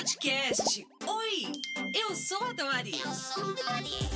[0.00, 0.86] podcast.
[1.06, 1.52] Oi,
[1.94, 2.98] eu sou a Dori.
[3.04, 4.08] Eu sou a Dori.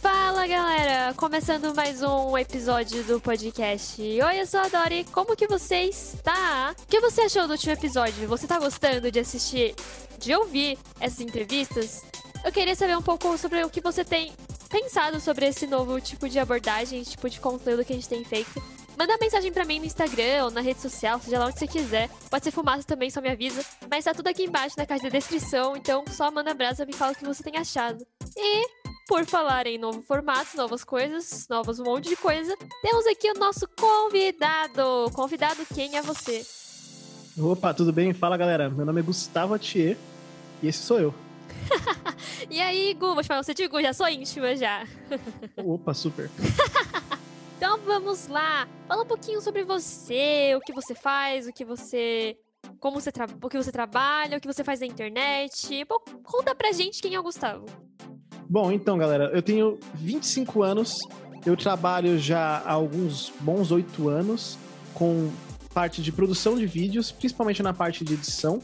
[0.00, 4.00] Fala galera, começando mais um episódio do podcast.
[4.00, 6.74] Oi, eu sou a Dori, como que você está?
[6.80, 8.26] O que você achou do último episódio?
[8.26, 9.74] Você tá gostando de assistir,
[10.18, 12.02] de ouvir essas entrevistas?
[12.42, 14.32] Eu queria saber um pouco sobre o que você tem
[14.70, 18.79] pensado sobre esse novo tipo de abordagem, tipo de conteúdo que a gente tem feito.
[18.96, 22.10] Manda mensagem pra mim no Instagram ou na rede social, seja lá onde você quiser.
[22.28, 23.64] Pode ser fumaça também, só me avisa.
[23.90, 26.92] Mas tá tudo aqui embaixo na caixa da descrição, então só manda abraço e me
[26.92, 28.04] fala o que você tem achado.
[28.36, 28.66] E,
[29.08, 33.38] por falar em novo formato, novas coisas, novos um monte de coisa, temos aqui o
[33.38, 35.10] nosso convidado.
[35.14, 36.44] Convidado, quem é você?
[37.38, 38.12] Opa, tudo bem?
[38.12, 39.96] Fala galera, meu nome é Gustavo Atier
[40.62, 41.14] e esse sou eu.
[42.50, 44.86] e aí, Gu, vou chamar você de Gu, já sou íntima já.
[45.56, 46.30] Opa, super.
[47.60, 48.66] então vamos lá.
[48.88, 52.34] Fala um pouquinho sobre você, o que você faz, o que você.
[52.78, 53.26] Como você tra...
[53.42, 55.84] o que você trabalha, o que você faz na internet.
[55.84, 57.66] Pô, conta pra gente quem é o Gustavo.
[58.48, 61.00] Bom, então, galera, eu tenho 25 anos,
[61.44, 64.56] eu trabalho já há alguns bons oito anos
[64.94, 65.30] com
[65.74, 68.62] parte de produção de vídeos, principalmente na parte de edição.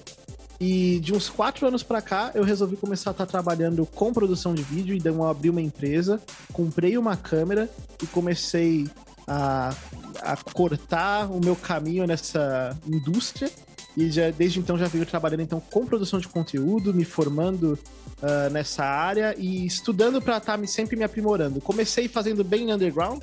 [0.61, 4.13] E de uns quatro anos para cá, eu resolvi começar a estar tá trabalhando com
[4.13, 4.97] produção de vídeo.
[4.97, 6.21] Então, eu abri uma empresa,
[6.53, 7.69] comprei uma câmera
[8.03, 8.87] e comecei
[9.27, 9.75] a,
[10.23, 13.51] a cortar o meu caminho nessa indústria.
[13.97, 17.79] E já, desde então já venho trabalhando então com produção de conteúdo, me formando
[18.23, 21.63] uh, nessa área e estudando para estar tá me, sempre me aprimorando.
[21.63, 23.23] Comecei fazendo bem underground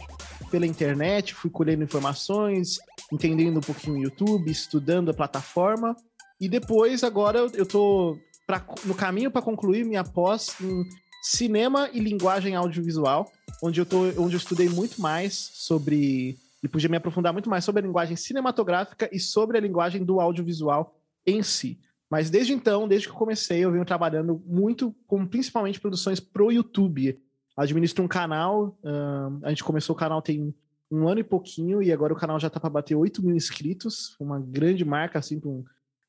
[0.50, 2.80] pela internet, fui colhendo informações,
[3.12, 5.96] entendendo um pouquinho o YouTube, estudando a plataforma.
[6.44, 10.84] E depois, agora, eu tô pra, no caminho para concluir minha pós em
[11.22, 13.32] cinema e linguagem audiovisual,
[13.64, 16.38] onde eu, tô, onde eu estudei muito mais sobre.
[16.62, 20.20] E podia me aprofundar muito mais sobre a linguagem cinematográfica e sobre a linguagem do
[20.20, 21.80] audiovisual em si.
[22.12, 26.52] Mas desde então, desde que eu comecei, eu venho trabalhando muito com principalmente produções pro
[26.52, 27.18] YouTube.
[27.56, 30.54] Administro um canal, uh, a gente começou o canal tem
[30.92, 34.18] um ano e pouquinho, e agora o canal já tá para bater 8 mil inscritos,
[34.20, 35.64] uma grande marca, assim, para um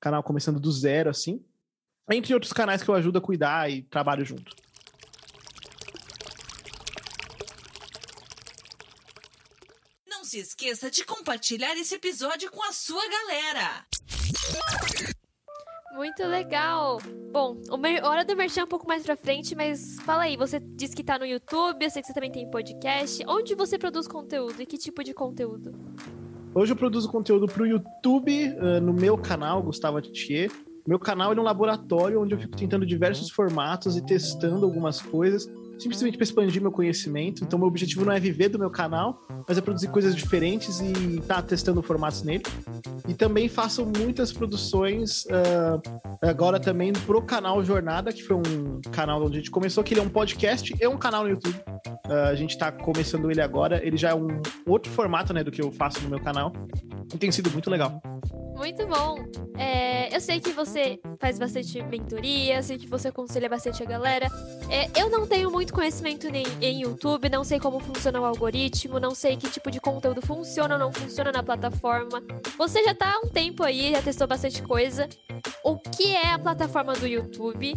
[0.04, 1.42] canal começando do zero, assim.
[2.10, 4.54] Entre outros canais que eu ajudo a cuidar e trabalho junto.
[10.06, 13.86] Não se esqueça de compartilhar esse episódio com a sua galera.
[15.94, 16.98] Muito legal.
[17.32, 17.62] Bom,
[18.02, 21.02] hora do merchan é um pouco mais pra frente, mas fala aí, você disse que
[21.02, 23.24] tá no YouTube, eu sei que você também tem podcast.
[23.26, 25.72] Onde você produz conteúdo e que tipo de conteúdo?
[26.56, 30.52] Hoje eu produzo conteúdo para o YouTube, uh, no meu canal, Gustavo Atier.
[30.86, 35.50] Meu canal é um laboratório onde eu fico tentando diversos formatos e testando algumas coisas
[35.78, 37.44] simplesmente para expandir meu conhecimento.
[37.44, 41.18] Então, meu objetivo não é viver do meu canal, mas é produzir coisas diferentes e
[41.18, 42.42] estar tá testando formatos nele.
[43.08, 45.80] E também faço muitas produções uh,
[46.22, 50.00] agora também pro canal Jornada, que foi um canal onde a gente começou, que ele
[50.00, 51.56] é um podcast e um canal no YouTube.
[52.06, 53.84] Uh, a gente está começando ele agora.
[53.84, 54.28] Ele já é um
[54.66, 56.52] outro formato né, do que eu faço no meu canal.
[57.12, 58.00] E tem sido muito legal.
[58.54, 59.18] Muito bom.
[59.56, 64.28] É, eu sei que você faz bastante mentoria, sei que você aconselha bastante a galera.
[64.70, 68.98] É, eu não tenho muito conhecimento em, em YouTube, não sei como funciona o algoritmo,
[68.98, 72.22] não sei que tipo de conteúdo funciona ou não funciona na plataforma.
[72.56, 75.08] Você já tá há um tempo aí, já testou bastante coisa.
[75.62, 77.74] O que é a plataforma do YouTube?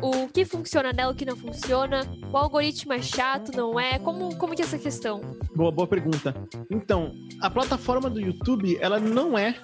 [0.00, 2.00] O que funciona nela, o que não funciona?
[2.32, 3.98] O algoritmo é chato, não é?
[4.00, 5.20] Como, como que é essa questão?
[5.54, 6.34] Boa, boa pergunta.
[6.68, 9.54] Então, a plataforma do YouTube, ela não é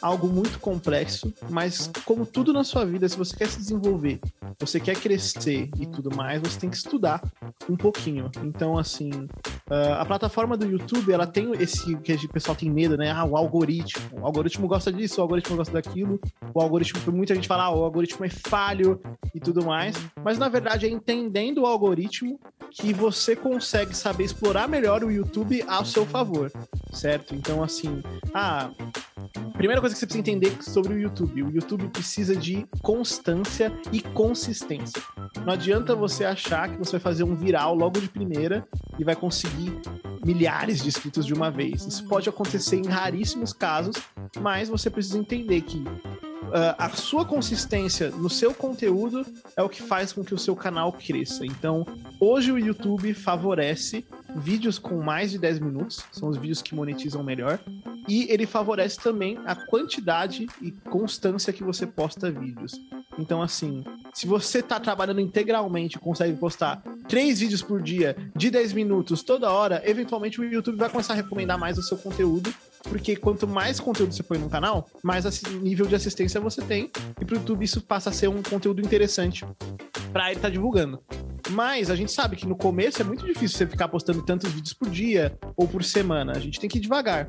[0.00, 4.20] algo muito complexo, mas como tudo na sua vida, se você quer se desenvolver,
[4.58, 7.22] você quer crescer e tudo mais, você tem que estudar
[7.68, 8.30] um pouquinho.
[8.42, 12.96] Então, assim, uh, a plataforma do YouTube, ela tem esse que o pessoal tem medo,
[12.96, 13.10] né?
[13.10, 14.20] Ah, o algoritmo.
[14.20, 16.20] O algoritmo gosta disso, o algoritmo gosta daquilo.
[16.54, 19.00] O algoritmo, muita gente fala, ah, o algoritmo é falho
[19.34, 19.96] e tudo mais.
[20.22, 22.38] Mas na verdade é entendendo o algoritmo
[22.70, 26.50] que você consegue saber explorar melhor o YouTube ao seu favor,
[26.92, 27.34] certo?
[27.34, 28.70] Então, assim, ah,
[29.54, 34.00] Primeira coisa que você precisa entender sobre o YouTube: o YouTube precisa de constância e
[34.00, 35.02] consistência.
[35.44, 38.66] Não adianta você achar que você vai fazer um viral logo de primeira
[38.98, 39.80] e vai conseguir
[40.24, 41.86] milhares de inscritos de uma vez.
[41.86, 43.96] Isso pode acontecer em raríssimos casos,
[44.40, 49.26] mas você precisa entender que uh, a sua consistência no seu conteúdo
[49.56, 51.44] é o que faz com que o seu canal cresça.
[51.44, 51.86] Então,
[52.18, 54.04] hoje o YouTube favorece
[54.34, 57.58] vídeos com mais de 10 minutos, são os vídeos que monetizam melhor,
[58.08, 62.72] e ele favorece também a quantidade e constância que você posta vídeos.
[63.18, 68.72] Então, assim, se você está trabalhando integralmente, consegue postar três vídeos por dia de 10
[68.72, 72.52] minutos toda hora, eventualmente o YouTube vai começar a recomendar mais o seu conteúdo
[72.88, 75.24] porque quanto mais conteúdo você põe no canal, mais
[75.62, 76.90] nível de assistência você tem,
[77.20, 79.44] e pro YouTube isso passa a ser um conteúdo interessante
[80.12, 81.02] para ele estar tá divulgando.
[81.50, 84.72] Mas a gente sabe que no começo é muito difícil você ficar postando tantos vídeos
[84.72, 86.32] por dia ou por semana.
[86.32, 87.28] A gente tem que ir devagar.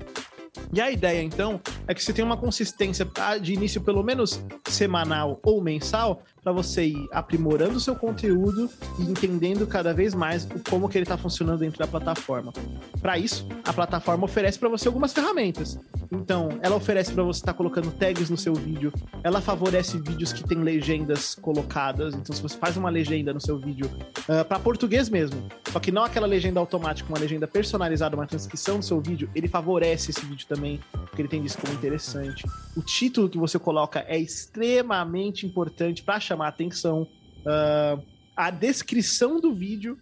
[0.74, 4.42] E a ideia, então, é que você tenha uma consistência ah, de início, pelo menos
[4.68, 8.70] semanal ou mensal, para você ir aprimorando o seu conteúdo
[9.00, 12.54] e entendendo cada vez mais como que ele está funcionando dentro da plataforma.
[13.02, 15.80] Para isso, a plataforma oferece para você algumas ferramentas.
[16.12, 18.94] Então, ela oferece para você estar tá colocando tags no seu vídeo,
[19.24, 22.14] ela favorece vídeos que têm legendas colocadas.
[22.14, 23.90] Então, se você faz uma legenda no seu vídeo
[24.30, 28.28] uh, ah, para português mesmo, só que não aquela legenda automática, uma legenda personalizada, uma
[28.28, 30.80] transcrição do seu vídeo, ele favorece esse vídeo também,
[31.16, 32.44] porque ele tem isso como interessante.
[32.76, 37.04] O título que você coloca é extremamente importante para chamar a atenção.
[37.04, 38.04] Uh,
[38.36, 39.98] a descrição do vídeo,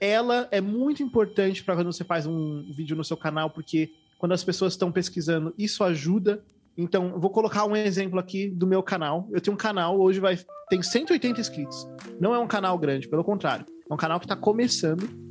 [0.00, 4.32] ela é muito importante para quando você faz um vídeo no seu canal, porque quando
[4.32, 6.42] as pessoas estão pesquisando, isso ajuda.
[6.78, 9.28] Então, vou colocar um exemplo aqui do meu canal.
[9.32, 10.38] Eu tenho um canal, hoje vai
[10.70, 11.86] tem 180 inscritos.
[12.18, 13.66] Não é um canal grande, pelo contrário.
[13.90, 15.23] É um canal que está começando.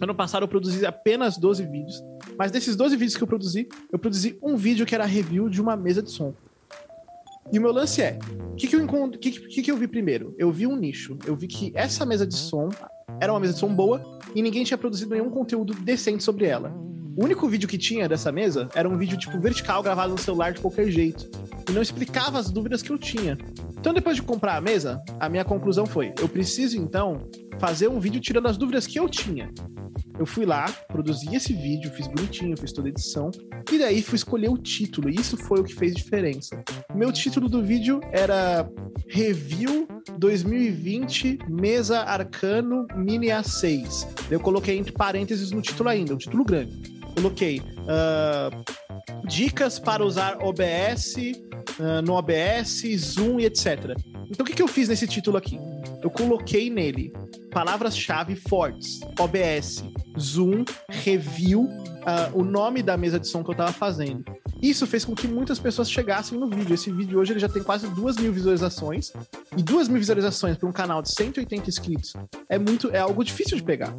[0.00, 2.02] Ano passado eu produzi apenas 12 vídeos,
[2.38, 5.60] mas desses 12 vídeos que eu produzi, eu produzi um vídeo que era review de
[5.60, 6.34] uma mesa de som.
[7.50, 8.18] E o meu lance é:
[8.52, 8.78] o que, que,
[9.18, 10.34] que, que, que eu vi primeiro?
[10.36, 11.16] Eu vi um nicho.
[11.24, 12.68] Eu vi que essa mesa de som
[13.20, 14.02] era uma mesa de som boa
[14.34, 16.74] e ninguém tinha produzido nenhum conteúdo decente sobre ela.
[17.16, 20.52] O único vídeo que tinha dessa mesa era um vídeo tipo vertical gravado no celular
[20.52, 21.30] de qualquer jeito.
[21.68, 23.38] E não explicava as dúvidas que eu tinha.
[23.78, 27.28] Então, depois de comprar a mesa, a minha conclusão foi: eu preciso então
[27.58, 29.50] fazer um vídeo tirando as dúvidas que eu tinha.
[30.18, 33.30] Eu fui lá, produzi esse vídeo, fiz bonitinho, fiz toda a edição,
[33.70, 36.62] e daí fui escolher o título, e isso foi o que fez diferença.
[36.94, 38.66] Meu título do vídeo era
[39.06, 39.86] Review
[40.18, 44.06] 2020 Mesa Arcano Mini A6.
[44.30, 46.96] Eu coloquei entre parênteses no título ainda, um título grande.
[47.14, 51.16] Coloquei uh, dicas para usar OBS,
[51.78, 53.94] uh, no OBS, Zoom e etc.
[54.30, 55.58] Então o que, que eu fiz nesse título aqui?
[56.02, 57.12] Eu coloquei nele
[57.56, 59.82] palavras-chave fortes: OBS,
[60.20, 64.22] Zoom, Review, uh, o nome da mesa de som que eu tava fazendo.
[64.60, 66.74] Isso fez com que muitas pessoas chegassem no vídeo.
[66.74, 69.10] Esse vídeo hoje ele já tem quase duas mil visualizações.
[69.56, 72.12] E duas mil visualizações para um canal de 180 inscritos
[72.48, 73.94] é muito, é algo difícil de pegar.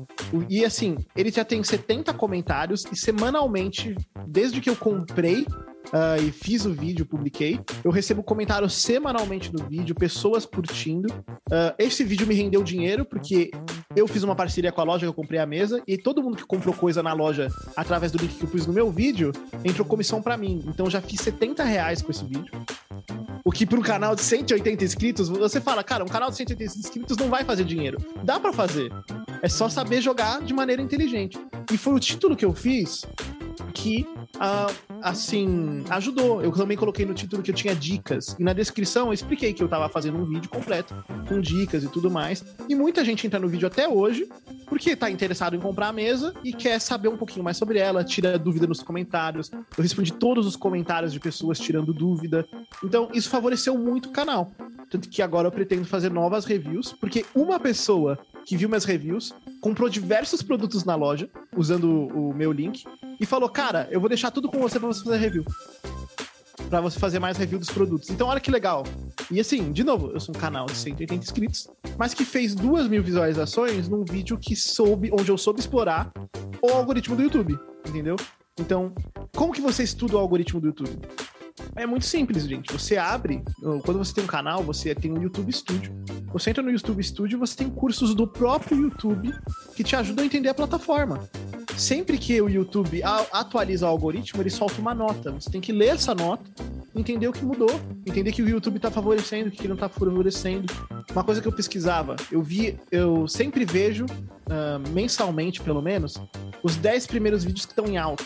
[0.48, 3.95] E assim, ele já tem 70 comentários e semanalmente,
[4.27, 5.48] desde que eu comprei
[5.87, 7.59] uh, e fiz o vídeo, publiquei.
[7.83, 11.11] Eu recebo comentários semanalmente no vídeo, pessoas curtindo.
[11.49, 13.51] Uh, esse vídeo me rendeu dinheiro porque
[13.95, 16.37] eu fiz uma parceria com a loja que eu comprei a mesa e todo mundo
[16.37, 19.31] que comprou coisa na loja através do link que eu pus no meu vídeo
[19.63, 20.63] entrou comissão para mim.
[20.67, 22.51] Então eu já fiz 70 reais com esse vídeo.
[23.43, 26.79] O que para um canal de 180 inscritos, você fala, cara, um canal de 180
[26.79, 27.97] inscritos não vai fazer dinheiro.
[28.23, 28.91] Dá para fazer.
[29.41, 31.39] É só saber jogar de maneira inteligente.
[31.71, 33.05] E foi o título que eu fiz
[33.74, 36.42] que, uh, assim, ajudou.
[36.42, 38.36] Eu também coloquei no título que eu tinha dicas.
[38.39, 40.95] E na descrição eu expliquei que eu tava fazendo um vídeo completo,
[41.27, 42.44] com dicas e tudo mais.
[42.69, 44.27] E muita gente entra no vídeo até hoje
[44.68, 48.04] porque tá interessado em comprar a mesa e quer saber um pouquinho mais sobre ela,
[48.04, 49.50] tira dúvida nos comentários.
[49.51, 52.45] Eu respondi todos os comentários de pessoas tirando dúvida.
[52.83, 54.51] Então, isso favoreceu muito o canal.
[54.89, 59.33] Tanto que agora eu pretendo fazer novas reviews, porque uma pessoa que viu minhas reviews,
[59.59, 62.85] comprou diversos produtos na loja, usando o, meu link,
[63.19, 65.44] e falou: Cara, eu vou deixar tudo com você pra você fazer review.
[66.69, 68.09] Pra você fazer mais review dos produtos.
[68.09, 68.83] Então, olha que legal.
[69.30, 72.87] E assim, de novo, eu sou um canal de 180 inscritos, mas que fez duas
[72.87, 76.11] mil visualizações num vídeo que soube, onde eu soube explorar
[76.61, 78.16] o algoritmo do YouTube, entendeu?
[78.57, 78.94] Então,
[79.35, 80.97] como que você estuda o algoritmo do YouTube?
[81.75, 82.71] É muito simples, gente.
[82.71, 83.44] Você abre,
[83.83, 85.94] quando você tem um canal, você tem um YouTube Studio.
[86.37, 89.33] Você entra no YouTube Studio, você tem cursos do próprio YouTube
[89.75, 91.27] que te ajudam a entender a plataforma.
[91.75, 93.01] Sempre que o YouTube
[93.31, 95.31] atualiza o algoritmo, ele solta uma nota.
[95.31, 96.44] Você tem que ler essa nota,
[96.95, 100.71] entender o que mudou, entender que o YouTube está favorecendo, que não está favorecendo.
[101.11, 106.21] Uma coisa que eu pesquisava, eu vi, eu sempre vejo, uh, mensalmente pelo menos,
[106.61, 108.23] os 10 primeiros vídeos que estão em alta.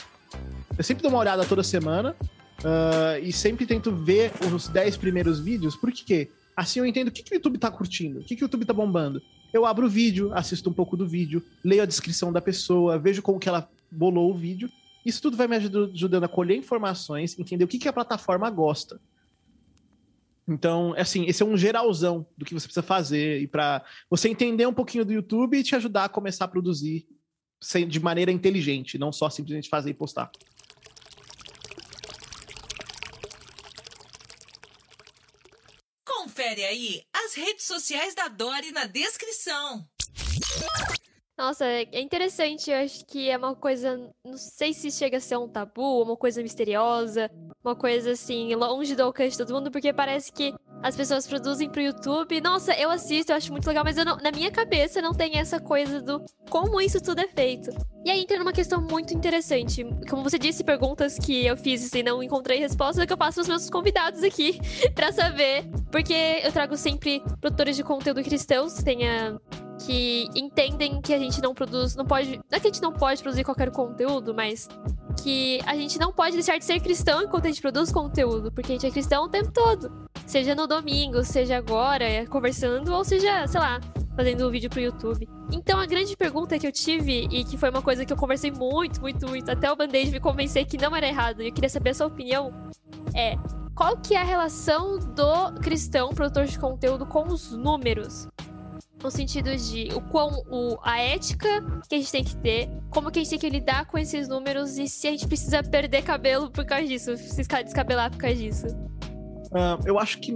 [0.77, 2.13] Eu sempre dou uma olhada toda semana
[2.62, 6.30] Uh, e sempre tento ver os 10 primeiros vídeos, por quê?
[6.62, 8.65] Assim eu entendo o que, que o YouTube tá curtindo, o que, que o YouTube
[8.65, 9.20] tá bombando.
[9.51, 13.24] Eu abro o vídeo, assisto um pouco do vídeo, leio a descrição da pessoa, vejo
[13.24, 14.70] como que ela bolou o vídeo.
[15.03, 19.01] Isso tudo vai me ajudando a colher informações, entender o que, que a plataforma gosta.
[20.48, 24.68] Então, assim, esse é um geralzão do que você precisa fazer e para você entender
[24.68, 27.08] um pouquinho do YouTube e te ajudar a começar a produzir
[27.88, 30.30] de maneira inteligente, não só simplesmente fazer e postar.
[36.51, 39.88] Confere aí as redes sociais da Dori na descrição.
[41.38, 42.70] Nossa, é interessante.
[42.70, 44.13] Eu acho que é uma coisa.
[44.25, 47.31] Não sei se chega a ser um tabu, uma coisa misteriosa,
[47.63, 50.53] uma coisa assim, longe do alcance de todo mundo, porque parece que
[50.84, 52.42] as pessoas produzem pro YouTube.
[52.42, 55.60] Nossa, eu assisto, eu acho muito legal, mas não, na minha cabeça não tem essa
[55.60, 57.70] coisa do como isso tudo é feito.
[58.04, 59.86] E aí entra numa questão muito interessante.
[60.10, 63.48] Como você disse, perguntas que eu fiz e não encontrei resposta, que eu passo pros
[63.48, 64.60] meus convidados aqui
[64.96, 65.70] para saber.
[65.92, 69.40] Porque eu trago sempre produtores de conteúdo cristãos, tenha
[69.86, 72.94] que entendem que a gente não produz, não pode, não é que a gente não
[72.94, 74.68] pode produzir qualquer conteúdo, mas
[75.24, 78.72] que a gente não pode deixar de ser cristão enquanto a gente produz conteúdo, porque
[78.72, 80.11] a gente é cristão o tempo todo.
[80.32, 83.82] Seja no domingo, seja agora, é, conversando, ou seja, sei lá,
[84.16, 85.28] fazendo um vídeo pro YouTube.
[85.52, 88.50] Então a grande pergunta que eu tive, e que foi uma coisa que eu conversei
[88.50, 91.70] muito, muito, muito, até o Band-Aid me convencer que não era errado, e eu queria
[91.70, 92.54] saber a sua opinião,
[93.14, 93.36] é
[93.76, 98.30] qual que é a relação do cristão, produtor de conteúdo, com os números?
[99.04, 103.12] no sentido de o quão o, a ética que a gente tem que ter, como
[103.12, 106.04] que a gente tem que lidar com esses números e se a gente precisa perder
[106.04, 108.68] cabelo por causa disso, se descabelar por causa disso.
[109.51, 110.34] Uh, eu acho que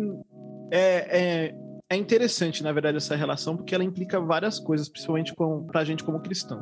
[0.72, 1.56] é, é,
[1.90, 6.04] é, interessante, na verdade, essa relação, porque ela implica várias coisas, principalmente com, pra gente
[6.04, 6.62] como cristão.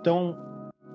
[0.00, 0.36] Então,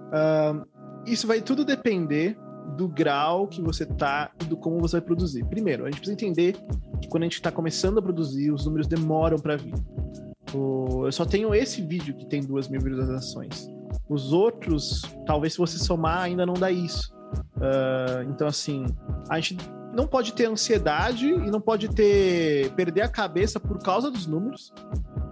[0.08, 0.66] uh,
[1.06, 2.38] isso vai tudo depender
[2.78, 5.44] do grau que você tá e do como você vai produzir.
[5.46, 6.56] Primeiro, a gente precisa entender
[7.02, 9.74] que quando a gente está começando a produzir, os números demoram para vir.
[10.54, 11.06] O...
[11.06, 13.68] Eu só tenho esse vídeo que tem duas mil visualizações.
[14.08, 17.14] Os outros, talvez se você somar, ainda não dá isso.
[17.58, 18.86] Uh, então, assim,
[19.30, 19.58] a gente
[19.94, 24.74] não pode ter ansiedade e não pode ter perder a cabeça por causa dos números.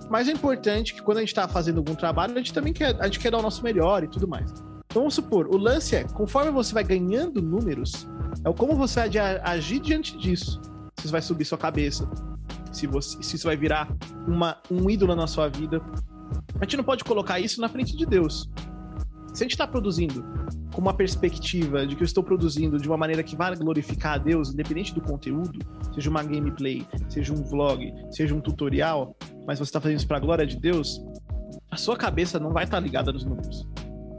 [0.09, 2.95] Mas é importante que quando a gente está fazendo algum trabalho, a gente também quer,
[2.99, 4.51] a gente quer dar o nosso melhor e tudo mais.
[4.51, 8.07] Então, vamos supor, o lance é, conforme você vai ganhando números,
[8.45, 10.61] é como você vai agir diante disso.
[10.99, 12.07] Se você vai subir sua cabeça,
[12.71, 13.89] se, você, se isso vai virar
[14.27, 15.81] uma, um ídolo na sua vida.
[16.59, 18.49] A gente não pode colocar isso na frente de Deus.
[19.33, 20.23] Se a gente está produzindo
[20.71, 24.17] com uma perspectiva de que eu estou produzindo de uma maneira que vai glorificar a
[24.17, 25.59] Deus, independente do conteúdo,
[25.93, 30.17] seja uma gameplay, seja um vlog, seja um tutorial, mas você está fazendo isso para
[30.17, 31.03] a glória de Deus,
[31.69, 33.67] a sua cabeça não vai estar tá ligada nos números.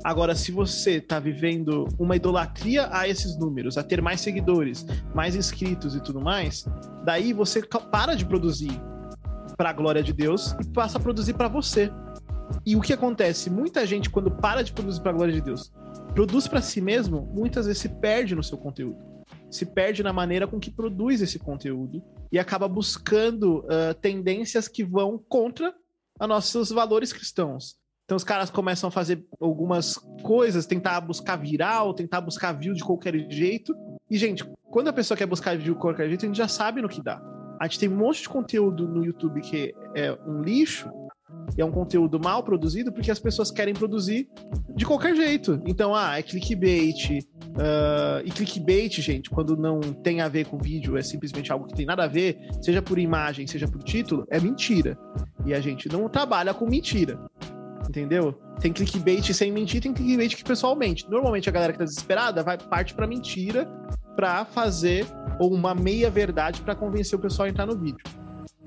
[0.05, 5.37] Agora, se você está vivendo uma idolatria a esses números, a ter mais seguidores, mais
[5.37, 6.67] inscritos e tudo mais,
[7.05, 8.81] daí você para de produzir
[9.57, 11.91] para a glória de Deus e passa a produzir para você.
[12.67, 13.49] E o que acontece?
[13.49, 15.73] Muita gente, quando para de produzir para a glória de Deus,
[16.15, 18.99] produz para si mesmo, muitas vezes se perde no seu conteúdo.
[19.51, 24.85] Se perde na maneira com que produz esse conteúdo e acaba buscando uh, tendências que
[24.85, 25.75] vão contra
[26.21, 27.77] os nossos valores cristãos.
[28.05, 32.85] Então os caras começam a fazer algumas coisas, tentar buscar viral, tentar buscar view de
[32.85, 33.75] qualquer jeito.
[34.11, 36.83] E, gente, quando a pessoa quer buscar view de qualquer jeito, a gente já sabe
[36.83, 37.23] no que dá.
[37.59, 40.91] A gente tem um monte de conteúdo no YouTube que é um lixo,
[41.57, 44.29] e é um conteúdo mal produzido porque as pessoas querem produzir
[44.75, 45.61] de qualquer jeito.
[45.67, 47.25] Então, ah, é clickbait.
[47.53, 51.75] Uh, e clickbait, gente, quando não tem a ver com vídeo, é simplesmente algo que
[51.75, 54.99] tem nada a ver, seja por imagem, seja por título, é mentira.
[55.45, 57.19] E a gente não trabalha com mentira
[57.89, 58.33] entendeu?
[58.59, 61.09] Tem clickbait sem mentir, tem clickbait que pessoalmente.
[61.11, 63.67] Normalmente a galera que tá desesperada vai parte para mentira
[64.17, 65.07] para fazer
[65.39, 68.03] ou uma meia verdade para convencer o pessoal a entrar no vídeo.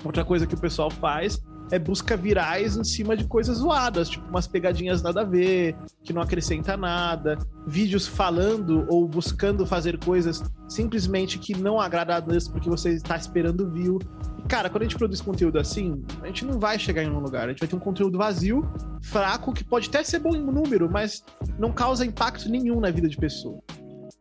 [0.04, 1.42] Outra coisa que o pessoal faz
[1.72, 6.14] é busca virais em cima de coisas zoadas, tipo umas pegadinhas nada a ver, que
[6.14, 12.70] não acrescenta nada, vídeos falando ou buscando fazer coisas simplesmente que não agrada a porque
[12.70, 14.00] você está esperando view.
[14.48, 17.46] Cara, quando a gente produz conteúdo assim, a gente não vai chegar em um lugar,
[17.46, 18.68] a gente vai ter um conteúdo vazio,
[19.02, 21.24] fraco, que pode até ser bom em número, mas
[21.58, 23.60] não causa impacto nenhum na vida de pessoa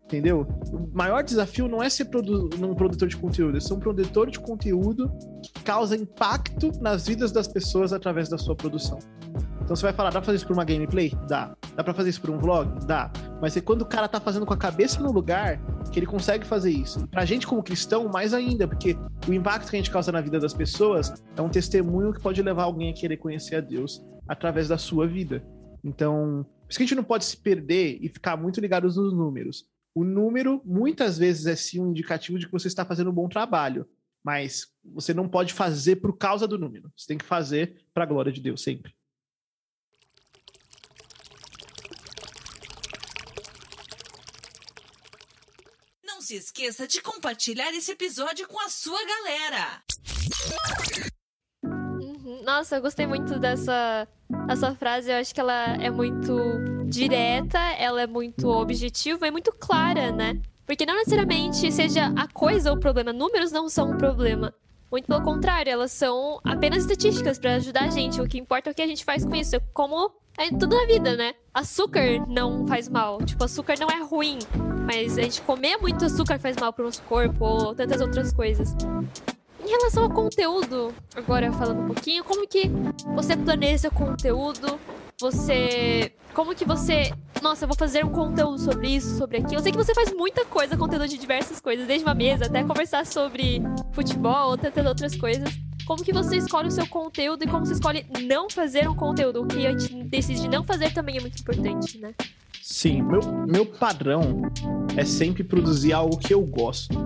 [0.05, 0.47] entendeu?
[0.73, 4.31] O maior desafio não é ser produ um produtor de conteúdo, é ser um produtor
[4.31, 5.11] de conteúdo
[5.43, 8.99] que causa impacto nas vidas das pessoas através da sua produção.
[9.63, 11.11] Então você vai falar, dá pra fazer isso por uma gameplay?
[11.27, 11.57] Dá.
[11.75, 12.85] Dá pra fazer isso por um vlog?
[12.87, 13.11] Dá.
[13.41, 15.59] Mas é quando o cara tá fazendo com a cabeça no lugar
[15.91, 17.07] que ele consegue fazer isso.
[17.09, 18.95] Pra gente como cristão, mais ainda, porque
[19.27, 22.43] o impacto que a gente causa na vida das pessoas é um testemunho que pode
[22.43, 25.43] levar alguém a querer conhecer a Deus através da sua vida.
[25.83, 29.15] Então, por isso que a gente não pode se perder e ficar muito ligados nos
[29.15, 29.67] números.
[29.95, 33.29] O número muitas vezes é sim um indicativo de que você está fazendo um bom
[33.29, 33.89] trabalho,
[34.25, 36.93] mas você não pode fazer por causa do número.
[36.97, 38.93] Você tem que fazer para a glória de Deus sempre.
[46.05, 49.83] Não se esqueça de compartilhar esse episódio com a sua galera.
[51.63, 52.43] Uhum.
[52.43, 54.09] Nossa, eu gostei muito dessa,
[54.49, 55.11] dessa frase.
[55.11, 56.33] Eu acho que ela é muito
[56.87, 60.41] direta, ela é muito objetiva e muito clara, né?
[60.67, 64.55] Porque não necessariamente seja a coisa o problema, números não são um problema.
[64.91, 68.21] Muito pelo contrário, elas são apenas estatísticas para ajudar a gente.
[68.21, 70.85] O que importa é o que a gente faz com isso, como É tudo na
[70.87, 71.33] vida, né?
[71.53, 73.19] Açúcar não faz mal.
[73.19, 74.39] Tipo, açúcar não é ruim.
[74.85, 78.75] Mas a gente comer muito açúcar faz mal pro nosso corpo, ou tantas outras coisas.
[79.65, 82.69] Em relação ao conteúdo, agora falando um pouquinho, como que
[83.15, 84.79] você planeja conteúdo?
[85.21, 86.13] Você.
[86.35, 87.13] Como que você.
[87.41, 89.55] Nossa, eu vou fazer um conteúdo sobre isso, sobre aquilo.
[89.55, 92.65] Eu sei que você faz muita coisa, conteúdo de diversas coisas, desde uma mesa até
[92.65, 93.63] conversar sobre
[93.93, 95.49] futebol ou tantas outras coisas.
[95.87, 99.43] Como que você escolhe o seu conteúdo e como você escolhe não fazer um conteúdo?
[99.43, 102.15] O que a gente decide não fazer também é muito importante, né?
[102.63, 104.41] Sim, meu, meu padrão
[104.97, 106.97] é sempre produzir algo que eu gosto.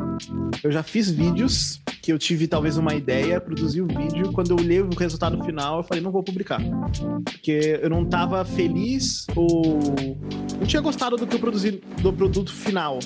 [0.62, 4.52] Eu já fiz vídeos que eu tive talvez uma ideia, produzi o um vídeo, quando
[4.52, 6.60] eu olhei o resultado final, eu falei, não vou publicar.
[7.24, 9.80] Porque eu não estava feliz ou
[10.58, 13.00] não tinha gostado do que eu produzi do produto final.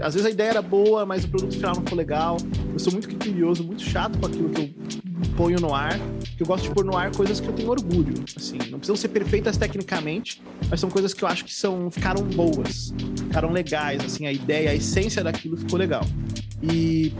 [0.00, 2.38] Às vezes a ideia era boa, mas o produto final não ficou legal.
[2.72, 5.98] Eu sou muito criterioso, muito chato com aquilo que eu ponho no ar,
[6.36, 8.14] que eu gosto de pôr no ar coisas que eu tenho orgulho.
[8.36, 12.22] Assim, não precisam ser perfeitas tecnicamente, mas são coisas que eu acho que são ficaram
[12.22, 14.04] boas, ficaram legais.
[14.04, 16.02] Assim, a ideia, a essência daquilo ficou legal.
[16.62, 17.12] E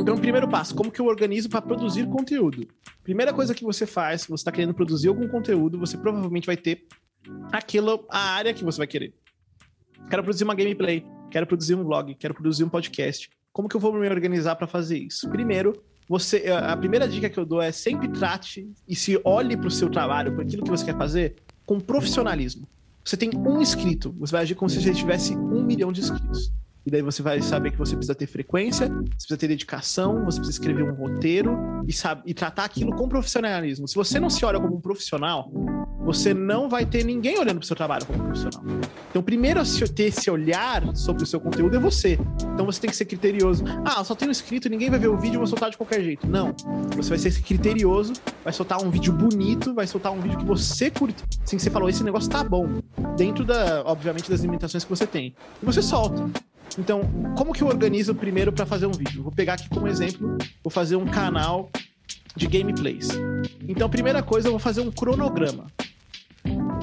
[0.00, 2.66] então, primeiro passo, como que eu organizo para produzir conteúdo?
[3.02, 6.56] Primeira coisa que você faz, se você está querendo produzir algum conteúdo, você provavelmente vai
[6.56, 6.86] ter
[7.52, 9.14] aquilo, a área que você vai querer.
[10.08, 13.30] Quero produzir uma gameplay, quero produzir um vlog, quero produzir um podcast.
[13.52, 15.28] Como que eu vou me organizar para fazer isso?
[15.28, 15.72] Primeiro,
[16.10, 19.70] você, a primeira dica que eu dou é sempre trate e se olhe para o
[19.70, 22.66] seu trabalho, para aquilo que você quer fazer, com profissionalismo.
[23.04, 26.52] Você tem um inscrito, você vai agir como se você tivesse um milhão de inscritos.
[26.84, 30.38] E daí você vai saber que você precisa ter frequência, você precisa ter dedicação, você
[30.38, 33.86] precisa escrever um roteiro e, sabe, e tratar aquilo com profissionalismo.
[33.86, 35.50] Se você não se olha como um profissional,
[36.02, 38.62] você não vai ter ninguém olhando para o seu trabalho como profissional.
[39.10, 42.18] Então, primeiro a ter esse olhar sobre o seu conteúdo é você.
[42.54, 43.62] Então, você tem que ser criterioso.
[43.84, 46.26] Ah, só tenho inscrito, ninguém vai ver o vídeo, eu vou soltar de qualquer jeito.
[46.26, 46.54] Não.
[46.96, 50.90] Você vai ser criterioso, vai soltar um vídeo bonito, vai soltar um vídeo que você
[50.90, 51.22] curte.
[51.44, 52.80] Assim que você falou, esse negócio tá bom.
[53.16, 55.34] Dentro da, obviamente, das limitações que você tem.
[55.62, 56.30] E você solta.
[56.78, 57.02] Então,
[57.36, 59.22] como que eu organizo primeiro para fazer um vídeo?
[59.22, 61.70] Vou pegar aqui como exemplo, vou fazer um canal
[62.36, 63.08] de gameplays.
[63.68, 65.66] Então, primeira coisa, eu vou fazer um cronograma.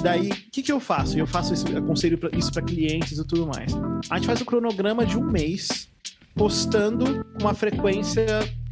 [0.01, 1.17] Daí, o que, que eu faço?
[1.17, 3.73] Eu faço isso, aconselho isso para clientes e tudo mais.
[4.09, 5.89] A gente faz o cronograma de um mês,
[6.35, 8.25] postando uma frequência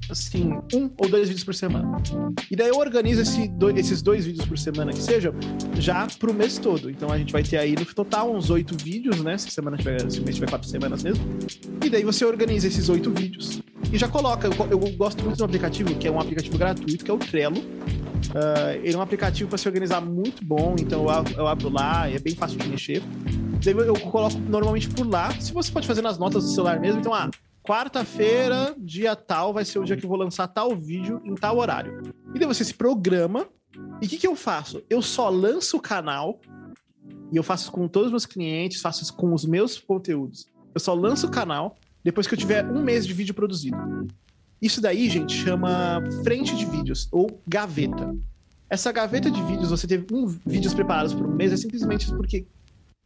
[0.09, 1.97] assim, um ou dois vídeos por semana.
[2.49, 5.33] E daí eu organizo esse esses dois vídeos por semana que seja
[5.79, 6.89] já pro mês todo.
[6.89, 9.37] Então a gente vai ter aí no total uns oito vídeos, né?
[9.37, 11.23] Se semana tiver, se mês tiver quatro semanas mesmo.
[11.83, 14.47] E daí você organiza esses oito vídeos e já coloca.
[14.47, 17.17] Eu, eu gosto muito de um aplicativo que é um aplicativo gratuito, que é o
[17.17, 17.59] Trello.
[17.59, 21.69] Uh, ele é um aplicativo para se organizar muito bom, então eu abro, eu abro
[21.69, 23.01] lá, é bem fácil de mexer.
[23.63, 25.31] Daí eu coloco normalmente por lá.
[25.39, 27.29] Se você pode fazer nas notas do celular mesmo, então, ah,
[27.65, 31.57] quarta-feira, dia tal, vai ser o dia que eu vou lançar tal vídeo em tal
[31.57, 32.03] horário.
[32.33, 33.47] E daí você se programa.
[34.01, 34.81] E o que, que eu faço?
[34.89, 36.39] Eu só lanço o canal,
[37.31, 40.45] e eu faço com todos os meus clientes, faço isso com os meus conteúdos.
[40.73, 43.77] Eu só lanço o canal depois que eu tiver um mês de vídeo produzido.
[44.61, 48.15] Isso daí, gente, chama frente de vídeos ou gaveta.
[48.69, 52.47] Essa gaveta de vídeos, você teve um vídeos preparados por um mês, é simplesmente porque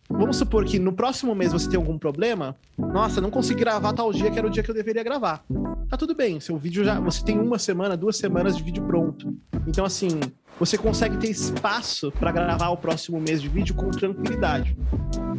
[0.10, 2.56] Vamos supor que no próximo mês você tem algum problema.
[2.78, 5.44] Nossa, não consegui gravar tal dia que era o dia que eu deveria gravar.
[5.88, 7.00] Tá tudo bem, seu vídeo já.
[7.00, 9.34] Você tem uma semana, duas semanas de vídeo pronto.
[9.68, 10.20] Então, assim,
[10.60, 14.76] você consegue ter espaço para gravar o próximo mês de vídeo com tranquilidade.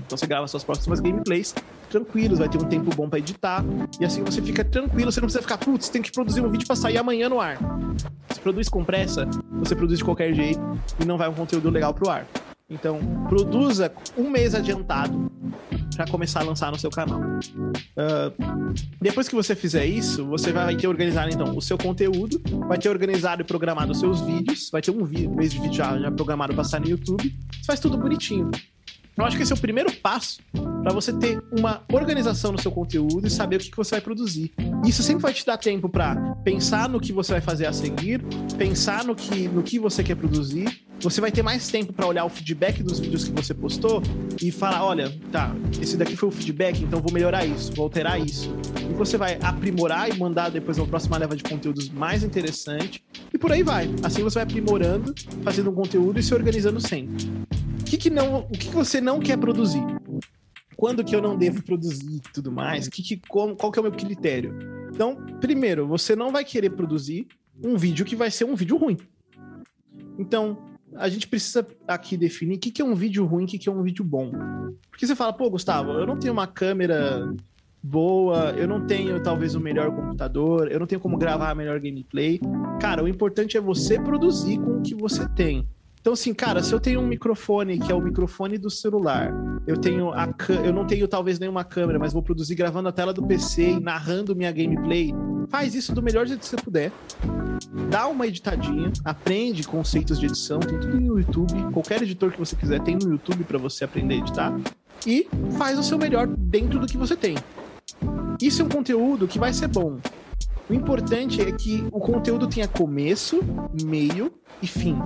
[0.07, 1.55] Então você grava suas próximas gameplays
[1.91, 3.65] tranquilos, vai ter um tempo bom para editar,
[4.01, 6.67] e assim você fica tranquilo, você não precisa ficar, putz, tem que produzir um vídeo
[6.67, 7.59] para sair amanhã no ar.
[8.31, 9.29] Se produz com pressa,
[9.59, 10.61] você produz de qualquer jeito
[11.01, 12.27] e não vai um conteúdo legal pro ar.
[12.71, 15.31] Então, produza um mês adiantado
[15.97, 17.21] para começar a lançar no seu canal.
[17.21, 22.79] Uh, depois que você fizer isso, você vai ter organizado então o seu conteúdo, vai
[22.79, 25.05] ter organizado e programado os seus vídeos, vai ter um
[25.35, 27.35] mês de vídeo já, já programado para sair no YouTube.
[27.53, 28.51] Você faz tudo bonitinho.
[29.17, 30.41] Eu acho que esse é o primeiro passo
[30.83, 34.01] para você ter uma organização no seu conteúdo e saber o que, que você vai
[34.01, 34.53] produzir.
[34.87, 38.23] Isso sempre vai te dar tempo para pensar no que você vai fazer a seguir,
[38.57, 40.90] pensar no que, no que você quer produzir.
[41.03, 44.03] Você vai ter mais tempo para olhar o feedback dos vídeos que você postou
[44.41, 48.21] e falar: olha, tá, esse daqui foi o feedback, então vou melhorar isso, vou alterar
[48.21, 48.55] isso.
[48.79, 53.03] E você vai aprimorar e mandar depois uma próxima leva de conteúdos mais interessante.
[53.33, 53.89] E por aí vai.
[54.03, 57.25] Assim você vai aprimorando, fazendo um conteúdo e se organizando sempre.
[57.81, 59.83] O que, que, não, o que, que você não quer produzir?
[60.77, 63.81] quando que eu não devo produzir e tudo mais, que, que, qual, qual que é
[63.81, 64.55] o meu critério.
[64.91, 67.27] Então, primeiro, você não vai querer produzir
[67.63, 68.97] um vídeo que vai ser um vídeo ruim.
[70.19, 70.57] Então,
[70.97, 73.69] a gente precisa aqui definir o que, que é um vídeo ruim o que, que
[73.69, 74.33] é um vídeo bom.
[74.91, 77.33] Porque você fala, pô, Gustavo, eu não tenho uma câmera
[77.83, 81.81] boa, eu não tenho talvez o melhor computador, eu não tenho como gravar a melhor
[81.81, 82.41] gameplay.
[82.81, 85.67] Cara, o importante é você produzir com o que você tem.
[86.01, 89.35] Então, assim, cara, se eu tenho um microfone que é o microfone do celular,
[89.67, 90.29] eu tenho a
[90.65, 93.81] eu não tenho talvez nenhuma câmera, mas vou produzir gravando a tela do PC e
[93.81, 95.13] narrando minha gameplay,
[95.51, 96.91] faz isso do melhor jeito que você puder.
[97.91, 101.71] Dá uma editadinha, aprende conceitos de edição, tem tudo no YouTube.
[101.71, 104.61] Qualquer editor que você quiser tem no YouTube para você aprender a editar.
[105.07, 107.37] E faz o seu melhor dentro do que você tem.
[108.41, 109.99] Isso é um conteúdo que vai ser bom.
[110.69, 113.41] O importante é que o conteúdo tenha começo,
[113.85, 114.33] meio
[114.63, 114.97] e fim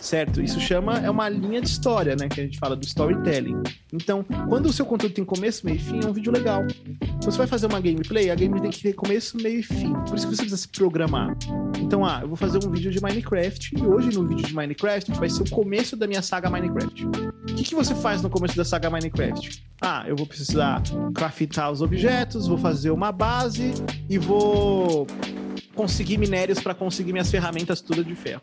[0.00, 0.40] certo?
[0.40, 2.28] Isso chama é uma linha de história, né?
[2.28, 3.62] Que a gente fala do storytelling.
[3.92, 6.62] Então, quando o seu conteúdo tem começo, meio e fim, é um vídeo legal.
[7.22, 9.92] Você vai fazer uma gameplay, a gameplay tem que ter começo, meio e fim.
[9.92, 11.36] Por isso que você precisa se programar.
[11.78, 15.12] Então, ah, eu vou fazer um vídeo de Minecraft e hoje no vídeo de Minecraft
[15.12, 17.06] vai ser o começo da minha saga Minecraft.
[17.06, 19.62] O que, que você faz no começo da saga Minecraft?
[19.80, 20.82] Ah, eu vou precisar
[21.14, 23.72] craftar os objetos, vou fazer uma base
[24.08, 25.06] e vou
[25.74, 28.42] conseguir minérios para conseguir minhas ferramentas todas de ferro.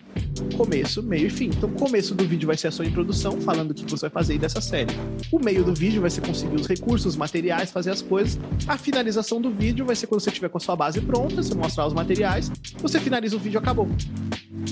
[0.58, 1.45] Começo, meio e fim.
[1.45, 4.10] Então, o começo do vídeo vai ser a sua introdução, falando o que você vai
[4.10, 4.93] fazer dessa série.
[5.32, 8.39] O meio do vídeo vai ser conseguir os recursos, os materiais, fazer as coisas.
[8.67, 11.56] A finalização do vídeo vai ser quando você tiver com a sua base pronta, você
[11.56, 13.88] mostrar os materiais, você finaliza o vídeo, acabou.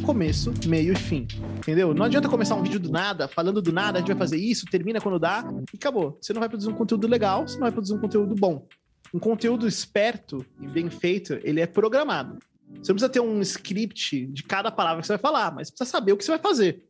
[0.04, 1.28] Começo, meio e fim.
[1.58, 1.94] Entendeu?
[1.94, 4.66] Não adianta começar um vídeo do nada, falando do nada, a gente vai fazer isso,
[4.66, 6.18] termina quando dá e acabou.
[6.22, 8.66] Você não vai produzir um conteúdo legal, você não vai produzir um conteúdo bom.
[9.14, 12.40] Um conteúdo esperto e bem feito, ele é programado.
[12.82, 15.90] Você não precisa ter um script de cada palavra que você vai falar, mas precisa
[15.90, 16.84] saber o que você vai fazer.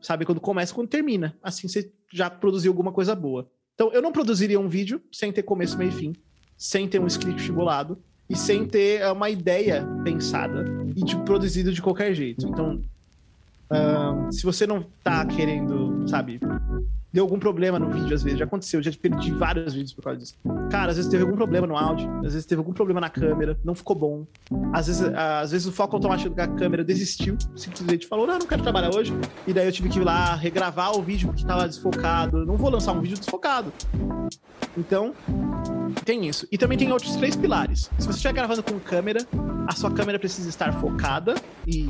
[0.00, 1.36] Sabe quando começa e quando termina.
[1.42, 3.48] Assim você já produziu alguma coisa boa.
[3.74, 6.12] Então, eu não produziria um vídeo sem ter começo, meio e fim,
[6.56, 10.64] sem ter um script bolado e sem ter eh, uma ideia pensada
[10.94, 12.46] e de, produzido de qualquer jeito.
[12.46, 12.80] Então,
[13.70, 16.38] uh, se você não tá querendo, sabe,
[17.14, 18.40] deu algum problema no vídeo, às vezes.
[18.40, 20.34] Já aconteceu, já perdi vários vídeos por causa disso.
[20.68, 23.56] Cara, às vezes teve algum problema no áudio, às vezes teve algum problema na câmera,
[23.64, 24.26] não ficou bom.
[24.72, 28.64] Às vezes, às vezes o foco automático da câmera desistiu, simplesmente falou, não, não quero
[28.64, 29.14] trabalhar hoje.
[29.46, 32.44] E daí eu tive que ir lá regravar o vídeo porque tava desfocado.
[32.44, 33.72] Não vou lançar um vídeo desfocado.
[34.76, 35.14] Então,
[36.04, 36.46] tem isso.
[36.50, 37.90] E também tem outros três pilares.
[37.98, 39.26] Se você estiver gravando com câmera,
[39.66, 41.34] a sua câmera precisa estar focada
[41.66, 41.88] e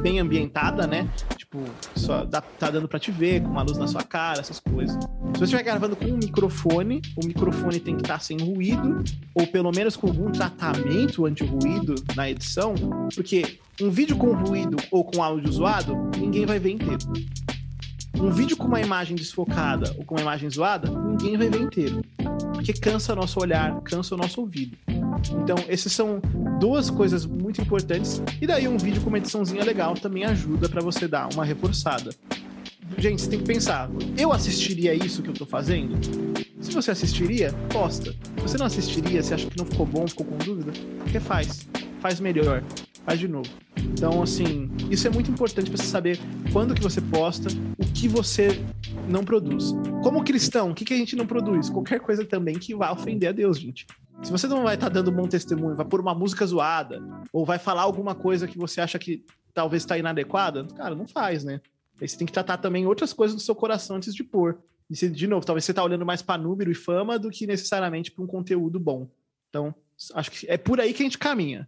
[0.00, 1.08] bem ambientada, né?
[1.36, 1.62] Tipo,
[1.96, 4.94] só dá, tá dando para te ver, com uma luz na sua cara, essas coisas.
[4.94, 9.02] Se você estiver gravando com um microfone, o microfone tem que estar tá sem ruído,
[9.34, 12.74] ou pelo menos com algum tratamento anti-ruído na edição,
[13.14, 16.98] porque um vídeo com ruído ou com áudio zoado, ninguém vai ver inteiro.
[18.20, 22.04] Um vídeo com uma imagem desfocada ou com uma imagem zoada, ninguém vai ver inteiro.
[22.52, 24.76] Porque cansa nosso olhar, cansa o nosso ouvido.
[25.42, 26.20] Então, essas são
[26.58, 28.20] duas coisas muito importantes.
[28.40, 32.10] E daí um vídeo com uma ediçãozinha legal também ajuda para você dar uma reforçada.
[32.96, 35.96] Gente, você tem que pensar, eu assistiria isso que eu tô fazendo?
[36.60, 38.12] Se você assistiria, posta.
[38.12, 40.72] Se você não assistiria, se acha que não ficou bom, ficou com dúvida,
[41.12, 41.68] refaz.
[42.00, 42.64] Faz melhor.
[43.08, 43.48] Faz de novo.
[43.78, 46.18] Então, assim, isso é muito importante para você saber
[46.52, 48.62] quando que você posta, o que você
[49.08, 49.72] não produz.
[50.02, 51.70] Como cristão, o que, que a gente não produz?
[51.70, 53.86] Qualquer coisa também que vá ofender a Deus, gente.
[54.22, 57.46] Se você não vai estar tá dando bom testemunho, vai pôr uma música zoada, ou
[57.46, 61.62] vai falar alguma coisa que você acha que talvez está inadequada, cara, não faz, né?
[61.98, 64.58] Aí você tem que tratar também outras coisas do seu coração antes de pôr.
[64.90, 67.46] E se, de novo, talvez você está olhando mais para número e fama do que
[67.46, 69.08] necessariamente para um conteúdo bom.
[69.48, 69.74] Então,
[70.12, 71.66] acho que é por aí que a gente caminha.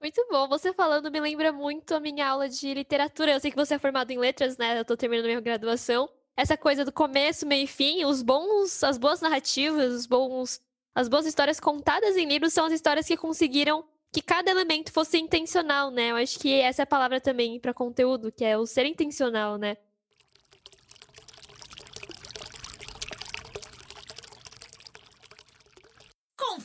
[0.00, 0.48] Muito bom.
[0.48, 3.32] Você falando me lembra muito a minha aula de literatura.
[3.32, 4.78] Eu sei que você é formado em letras, né?
[4.78, 6.08] Eu tô terminando minha graduação
[6.38, 10.60] essa coisa do começo, meio e fim, os bons, as boas narrativas, os bons,
[10.94, 15.18] as boas histórias contadas em livros são as histórias que conseguiram que cada elemento fosse
[15.18, 16.12] intencional, né?
[16.12, 19.58] Eu acho que essa é a palavra também para conteúdo, que é o ser intencional,
[19.58, 19.76] né?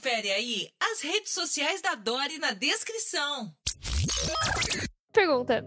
[0.04, 3.50] Confere aí as redes sociais da Dori na descrição.
[5.14, 5.66] Pergunta: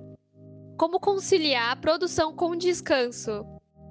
[0.76, 3.46] Como conciliar a produção com descanso?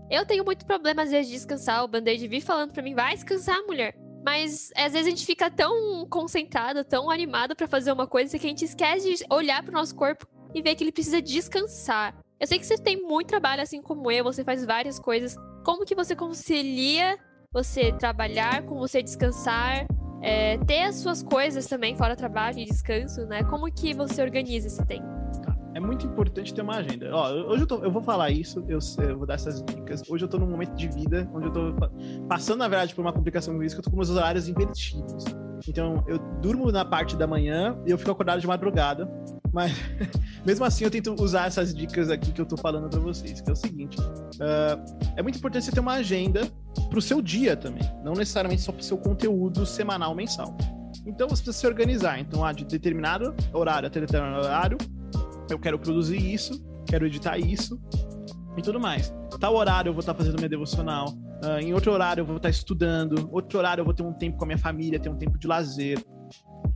[0.07, 1.83] Eu tenho muito problema, às vezes, de descansar.
[1.83, 3.95] O band-aid vir falando pra mim, vai descansar, mulher.
[4.23, 8.45] Mas às vezes a gente fica tão concentrado, tão animado para fazer uma coisa que
[8.45, 12.15] a gente esquece de olhar pro nosso corpo e ver que ele precisa descansar.
[12.39, 15.35] Eu sei que você tem muito trabalho, assim como eu, você faz várias coisas.
[15.65, 17.17] Como que você concilia
[17.51, 19.87] você trabalhar com você descansar,
[20.25, 23.43] é, ter as suas coisas também fora trabalho e descanso, né?
[23.43, 25.05] Como que você organiza esse tempo?
[25.75, 27.09] é muito importante ter uma agenda.
[27.13, 30.01] Ó, hoje eu, tô, eu vou falar isso, eu, eu, vou dar essas dicas.
[30.09, 31.75] Hoje eu tô num momento de vida onde eu tô
[32.29, 35.25] passando, na verdade, por uma complicação com isso, que eu tô com meus horários invertidos.
[35.67, 39.05] Então, eu durmo na parte da manhã e eu fico acordado de madrugada.
[39.51, 39.73] Mas,
[40.47, 43.49] mesmo assim, eu tento usar essas dicas aqui que eu tô falando para vocês, que
[43.49, 43.99] é o seguinte.
[43.99, 44.79] Uh,
[45.17, 46.49] é muito importante você ter uma agenda
[46.89, 47.83] pro seu dia também.
[48.03, 50.55] Não necessariamente só pro seu conteúdo semanal, mensal.
[51.05, 52.19] Então, você precisa se organizar.
[52.19, 54.77] Então, ah, de determinado horário até determinado horário,
[55.49, 56.63] eu quero produzir isso.
[56.87, 57.79] quero editar isso
[58.57, 59.13] e tudo mais.
[59.39, 61.09] Tal horário eu vou estar fazendo minha devocional,
[61.43, 64.37] uh, em outro horário eu vou estar estudando, outro horário eu vou ter um tempo
[64.37, 65.99] com a minha família, ter um tempo de lazer.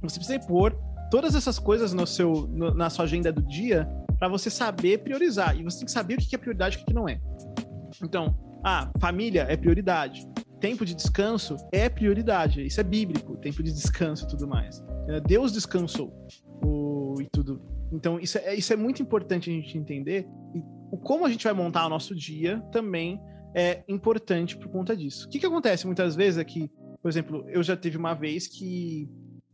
[0.01, 0.77] Você precisa pôr
[1.09, 5.57] todas essas coisas no seu, no, na sua agenda do dia para você saber priorizar.
[5.57, 7.19] E você tem que saber o que é prioridade e o que não é.
[8.03, 10.27] Então, ah, família é prioridade.
[10.59, 12.65] Tempo de descanso é prioridade.
[12.65, 14.83] Isso é bíblico, tempo de descanso e tudo mais.
[15.07, 16.13] É, Deus descansou
[16.61, 17.61] o, e tudo.
[17.91, 20.27] Então, isso é, isso é muito importante a gente entender.
[20.53, 23.19] E o como a gente vai montar o nosso dia também
[23.55, 25.27] é importante por conta disso.
[25.27, 26.69] O que, que acontece muitas vezes é que,
[27.01, 29.09] por exemplo, eu já teve uma vez que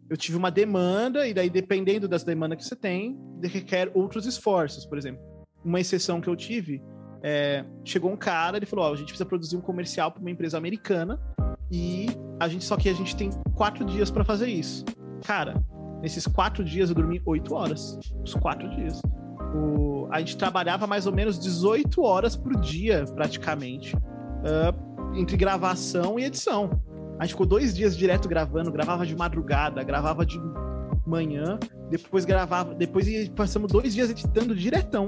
[0.09, 4.85] eu tive uma demanda, e daí, dependendo das demandas que você tem, requer outros esforços.
[4.85, 5.21] Por exemplo,
[5.63, 6.81] uma exceção que eu tive,
[7.27, 10.29] é, chegou um cara, ele falou: Ó, a gente precisa produzir um comercial para uma
[10.29, 11.19] empresa americana,
[11.71, 12.05] e
[12.39, 14.85] a gente só que a gente tem quatro dias para fazer isso.
[15.25, 15.55] Cara,
[16.03, 17.97] nesses quatro dias eu dormi oito horas.
[18.23, 19.01] Os quatro dias.
[19.55, 26.19] O, a gente trabalhava mais ou menos 18 horas por dia, praticamente, uh, entre gravação
[26.19, 26.79] e edição.
[27.17, 30.39] A gente ficou dois dias direto gravando, gravava de madrugada, gravava de
[31.07, 31.57] manhã,
[31.89, 35.07] depois gravava, depois passamos dois dias editando diretão,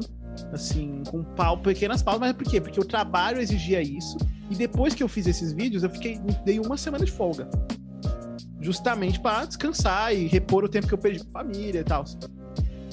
[0.51, 2.59] assim, com pau, pequenas pausas, mas por quê?
[2.61, 4.17] Porque o trabalho exigia isso,
[4.49, 7.49] e depois que eu fiz esses vídeos, eu fiquei, dei uma semana de folga.
[8.59, 12.03] Justamente para descansar e repor o tempo que eu perdi com família e tal.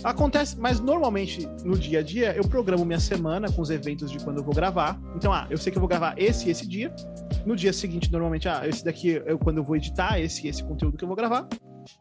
[0.04, 4.18] Acontece, mas normalmente no dia a dia eu programo minha semana com os eventos de
[4.18, 5.00] quando eu vou gravar.
[5.16, 6.94] Então, ah, eu sei que eu vou gravar esse e esse dia.
[7.46, 10.62] No dia seguinte, normalmente, ah, esse daqui é quando eu vou editar, esse e esse
[10.62, 11.48] conteúdo que eu vou gravar.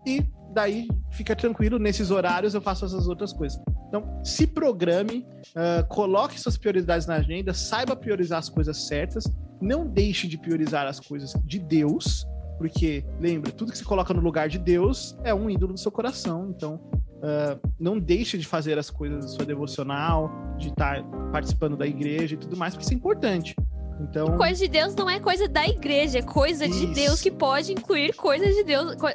[0.06, 0.22] E
[0.54, 3.58] daí fica tranquilo, nesses horários eu faço essas outras coisas.
[3.94, 9.24] Então, se programe, uh, coloque suas prioridades na agenda, saiba priorizar as coisas certas,
[9.62, 12.26] não deixe de priorizar as coisas de Deus,
[12.58, 15.92] porque lembra, tudo que se coloca no lugar de Deus é um ídolo do seu
[15.92, 16.50] coração.
[16.50, 16.82] Então,
[17.24, 21.02] Uh, não deixe de fazer as coisas da sua devocional, de estar
[21.32, 23.56] participando da igreja e tudo mais, porque isso é importante.
[24.02, 24.36] Então...
[24.36, 26.86] Coisa de Deus não é coisa da igreja, é coisa isso.
[26.86, 28.96] de Deus que pode incluir coisas de Deus.
[28.96, 29.08] Co...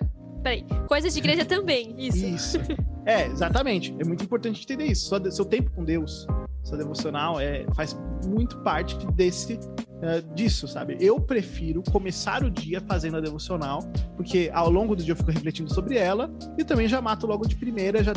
[0.48, 2.26] Peraí, coisas de igreja também, isso.
[2.26, 2.58] Isso.
[3.06, 3.96] É, exatamente.
[3.98, 5.10] É muito importante entender isso.
[5.30, 6.26] Seu tempo com Deus,
[6.62, 10.98] sua devocional, é, faz muito parte desse uh, disso, sabe?
[11.00, 13.80] Eu prefiro começar o dia fazendo a devocional,
[14.14, 17.46] porque ao longo do dia eu fico refletindo sobre ela e também já mato logo
[17.46, 18.12] de primeira, já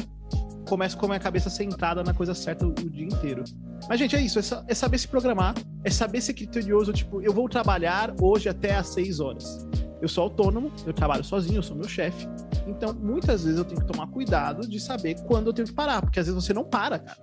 [0.68, 3.46] começo com a minha cabeça centrada na coisa certa o, o dia inteiro.
[3.88, 5.54] Mas, gente, é isso, é, é, saber se programar,
[5.86, 9.66] é saber ser criterioso, tipo, eu vou trabalhar hoje até às 6 horas.
[10.02, 12.28] Eu sou autônomo, eu trabalho sozinho, eu sou meu chefe.
[12.68, 16.02] Então, muitas vezes eu tenho que tomar cuidado de saber quando eu tenho que parar,
[16.02, 17.20] porque às vezes você não para, cara.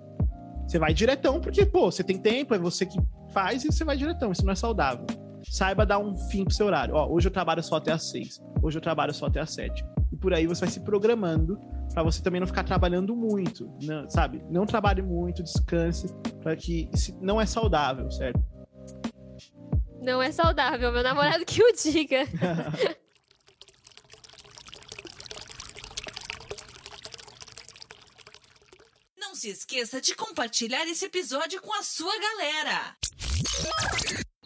[0.65, 2.97] Você vai diretão, porque, pô, você tem tempo, é você que
[3.33, 4.31] faz e você vai diretão.
[4.31, 5.05] Isso não é saudável.
[5.49, 6.95] Saiba dar um fim pro seu horário.
[6.95, 8.39] Ó, hoje eu trabalho só até às seis.
[8.61, 9.83] Hoje eu trabalho só até às sete.
[10.11, 11.59] E por aí você vai se programando
[11.93, 14.43] para você também não ficar trabalhando muito, né, sabe?
[14.49, 16.89] Não trabalhe muito, descanse, para que
[17.19, 18.39] não é saudável, certo?
[20.01, 22.25] Não é saudável, meu namorado que o diga.
[29.39, 32.97] se esqueça de compartilhar esse episódio com a sua galera.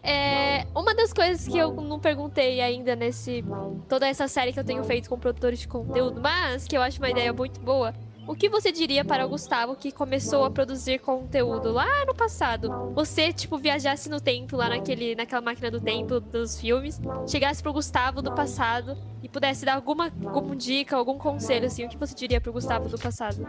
[0.03, 3.43] É, uma das coisas que eu não perguntei ainda nesse
[3.89, 6.99] toda essa série que eu tenho feito com produtores de conteúdo, mas que eu acho
[6.99, 7.91] uma ideia muito boa,
[8.27, 12.91] o que você diria para o Gustavo que começou a produzir conteúdo lá no passado?
[12.95, 17.73] Você, tipo, viajasse no tempo, lá naquele, naquela máquina do tempo dos filmes, chegasse pro
[17.73, 22.13] Gustavo do passado e pudesse dar alguma, alguma dica, algum conselho, assim, o que você
[22.13, 23.47] diria pro Gustavo do passado?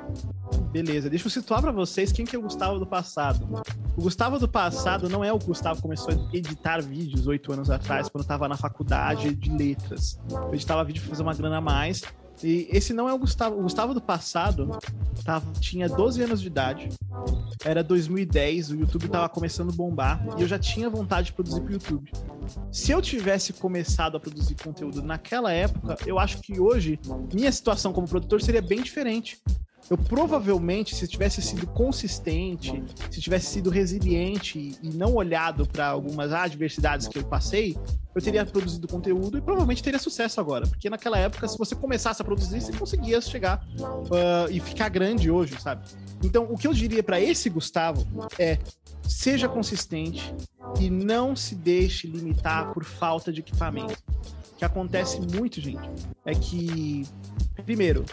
[0.73, 3.63] Beleza, deixa eu situar para vocês quem que é o Gustavo do passado.
[3.97, 7.71] O Gustavo do passado não é o Gustavo que começou a editar vídeos oito anos
[7.71, 10.19] atrás, quando estava na faculdade de letras.
[10.31, 12.03] Eu editava vídeo para fazer uma grana a mais
[12.42, 13.59] e esse não é o Gustavo.
[13.59, 14.79] O Gustavo do passado
[15.25, 16.88] tava, tinha 12 anos de idade.
[17.64, 21.61] Era 2010, o YouTube tava começando a bombar e eu já tinha vontade de produzir
[21.61, 22.11] pro YouTube.
[22.70, 26.99] Se eu tivesse começado a produzir conteúdo naquela época, eu acho que hoje
[27.33, 29.40] minha situação como produtor seria bem diferente
[29.90, 36.33] eu provavelmente, se tivesse sido consistente, se tivesse sido resiliente e não olhado para algumas
[36.33, 37.77] adversidades que eu passei,
[38.14, 40.66] eu teria produzido conteúdo e provavelmente teria sucesso agora.
[40.66, 45.31] Porque naquela época, se você começasse a produzir, você conseguia chegar uh, e ficar grande
[45.31, 45.85] hoje, sabe?
[46.23, 48.07] Então, o que eu diria para esse Gustavo
[48.38, 48.59] é:
[49.03, 50.35] seja consistente
[50.81, 54.03] e não se deixe limitar por falta de equipamento.
[54.57, 55.88] Que acontece muito, gente,
[56.25, 57.07] é que
[57.62, 58.05] Primeiro,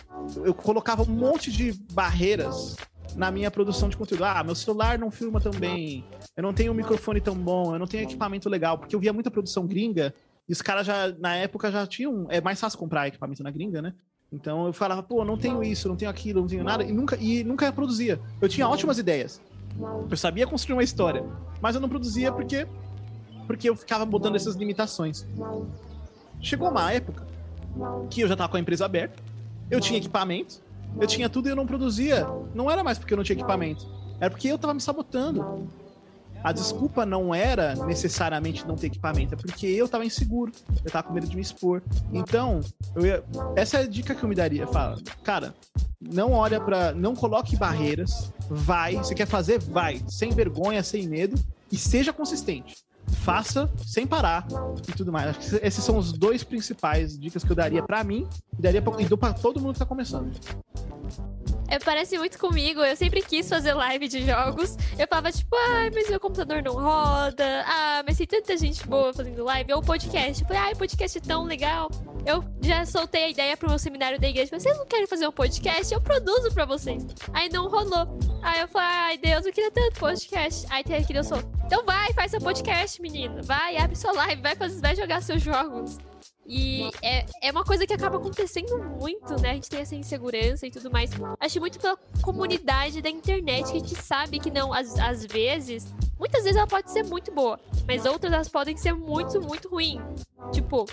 [0.44, 2.76] eu colocava um monte de barreiras
[3.16, 4.24] na minha produção de conteúdo.
[4.24, 6.06] Ah, meu celular não filma tão bem,
[6.38, 9.12] eu não tenho um microfone tão bom, eu não tenho equipamento legal, porque eu via
[9.12, 10.14] muita produção gringa
[10.48, 12.28] e os caras já, na época, já tinham.
[12.30, 13.94] É mais fácil comprar equipamento na gringa, né?
[14.32, 17.18] Então eu falava, pô, não tenho isso, não tenho aquilo, não tenho nada, e nunca,
[17.18, 18.20] e nunca produzia.
[18.40, 19.42] Eu tinha ótimas ideias,
[20.10, 21.26] Eu sabia construir uma história,
[21.62, 22.68] mas eu não produzia porque
[23.48, 25.28] porque eu ficava botando essas limitações.
[26.42, 27.28] Chegou uma época
[28.10, 29.22] que eu já estava com a empresa aberta,
[29.70, 30.62] eu tinha equipamento,
[31.00, 32.28] eu tinha tudo e eu não produzia.
[32.54, 33.88] Não era mais porque eu não tinha equipamento,
[34.20, 35.70] era porque eu estava me sabotando.
[36.44, 41.08] A desculpa não era necessariamente não ter equipamento, é porque eu estava inseguro, eu estava
[41.08, 41.84] com medo de me expor.
[42.12, 42.62] Então,
[43.00, 43.24] ia...
[43.56, 44.66] essa é a dica que eu me daria.
[44.66, 45.54] Fala, cara,
[46.02, 51.40] não olha para, não coloque barreiras, vai, você quer fazer, vai, sem vergonha, sem medo
[51.72, 52.76] e seja consistente
[53.22, 54.48] faça sem parar
[54.88, 55.30] e tudo mais.
[55.30, 58.82] Acho que esses são os dois principais dicas que eu daria para mim e daria
[58.82, 60.32] pra, pra todo mundo que tá começando.
[61.72, 62.82] É, parece muito comigo.
[62.82, 64.76] Eu sempre quis fazer live de jogos.
[65.00, 67.64] Eu falava, tipo, ai, mas meu computador não roda.
[67.66, 69.72] Ah, mas tem tanta gente boa fazendo live.
[69.72, 70.42] Ou podcast.
[70.42, 71.90] Eu falei, ai, podcast é tão legal.
[72.26, 74.60] Eu já soltei a ideia pro meu seminário da igreja.
[74.60, 75.94] Vocês não querem fazer um podcast?
[75.94, 77.06] Eu produzo pra vocês.
[77.34, 78.20] Aí não rolou.
[78.44, 80.68] Aí eu falei, ai, Deus, eu queria tanto podcast.
[80.70, 83.42] Aí tem que Deus falou, então vai, faz seu podcast, menino.
[83.44, 85.98] Vai, abre sua live, vai, fazer, vai jogar seus jogos.
[86.54, 89.52] E é, é uma coisa que acaba acontecendo muito, né?
[89.52, 91.10] A gente tem essa insegurança e tudo mais.
[91.40, 95.86] Acho muito pela comunidade da internet que a gente sabe que não, às, às vezes,
[96.20, 100.02] muitas vezes ela pode ser muito boa, mas outras elas podem ser muito, muito ruim.
[100.52, 100.86] Tipo,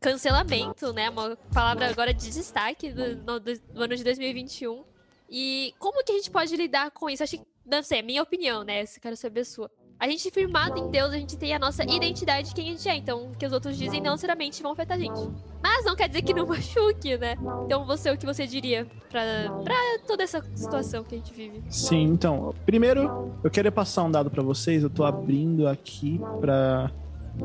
[0.00, 1.10] cancelamento, né?
[1.10, 4.84] Uma palavra agora de destaque do, do, do ano de 2021.
[5.28, 7.22] E como que a gente pode lidar com isso?
[7.22, 8.86] Acho que, não sei, é minha opinião, né?
[9.02, 9.70] Quero saber a sua
[10.02, 12.88] a gente firmado em Deus, a gente tem a nossa identidade de quem a gente
[12.88, 12.96] é.
[12.96, 15.30] Então, o que os outros dizem não necessariamente vão afetar a gente.
[15.62, 17.36] Mas não quer dizer que não machuque, né?
[17.64, 19.22] Então, você, o que você diria pra,
[19.62, 21.62] pra toda essa situação que a gente vive?
[21.68, 24.82] Sim, então, primeiro, eu quero passar um dado para vocês.
[24.82, 26.90] Eu tô abrindo aqui pra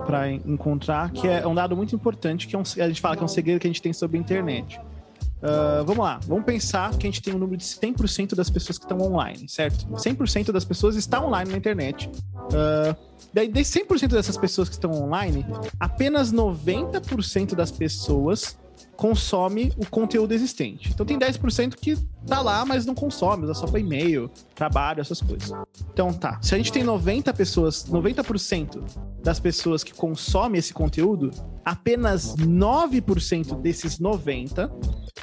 [0.06, 3.22] para encontrar, que é um dado muito importante, que é um, a gente fala que
[3.22, 4.82] é um segredo que a gente tem sobre a internet.
[5.38, 8.80] Uh, vamos lá, vamos pensar que a gente tem um número de 100% das pessoas
[8.80, 9.86] que estão online, certo?
[9.86, 12.10] 100% das pessoas estão online na internet.
[12.36, 12.95] Uh,
[13.32, 15.45] daí, de 100% dessas pessoas que estão online,
[15.80, 18.58] apenas 90% das pessoas
[18.97, 20.89] consome o conteúdo existente.
[20.91, 21.95] Então tem 10% que
[22.26, 25.52] tá lá, mas não consome, usa só para e-mail, trabalho, essas coisas.
[25.93, 28.82] Então tá, se a gente tem 90 pessoas, 90%
[29.23, 31.32] das pessoas que consomem esse conteúdo,
[31.67, 34.71] apenas 9% desses 90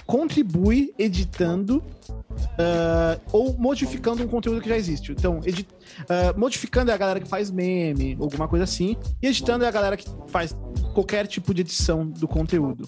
[0.05, 5.13] contribui editando uh, ou modificando um conteúdo que já existe.
[5.13, 9.69] Então, uh, modificando é a galera que faz meme, alguma coisa assim, e editando é
[9.69, 10.55] a galera que faz
[10.93, 12.85] qualquer tipo de edição do conteúdo.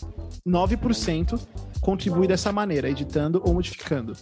[0.47, 1.41] 9%
[1.81, 4.13] contribui dessa maneira, editando ou modificando.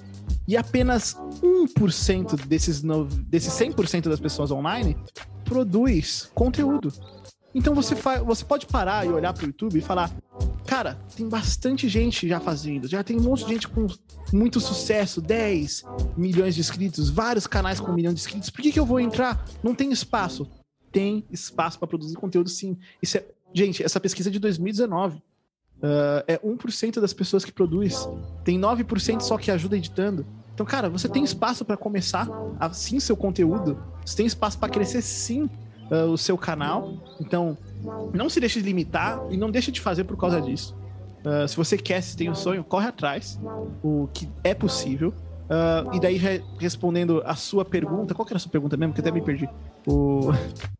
[0.46, 4.96] E apenas 1% desses, no, desses 100% das pessoas online
[5.44, 6.92] produz conteúdo.
[7.54, 10.10] Então você, você pode parar e olhar para o YouTube e falar:
[10.66, 13.86] cara, tem bastante gente já fazendo, já tem um monte de gente com
[14.32, 15.84] muito sucesso 10
[16.16, 18.50] milhões de inscritos, vários canais com um milhão de inscritos.
[18.50, 19.44] Por que, que eu vou entrar?
[19.62, 20.48] Não tem espaço.
[20.90, 22.76] Tem espaço para produzir conteúdo, sim.
[23.02, 25.16] Isso é, gente, essa pesquisa é de 2019.
[25.16, 28.08] Uh, é 1% das pessoas que produz.
[28.44, 30.24] Tem 9% só que ajuda editando.
[30.54, 32.28] Então, cara, você tem espaço para começar
[32.60, 33.76] assim seu conteúdo.
[34.06, 35.50] Você tem espaço para crescer sim
[35.90, 36.94] uh, o seu canal.
[37.20, 37.56] Então,
[38.12, 40.76] não se deixe limitar e não deixe de fazer por causa disso.
[41.24, 43.40] Uh, se você quer, se tem um sonho, corre atrás.
[43.82, 45.14] O que é possível.
[45.44, 46.20] Uh, e daí,
[46.58, 48.94] respondendo a sua pergunta, qual que era a sua pergunta mesmo?
[48.94, 49.48] Que eu até me perdi.
[49.86, 50.30] O...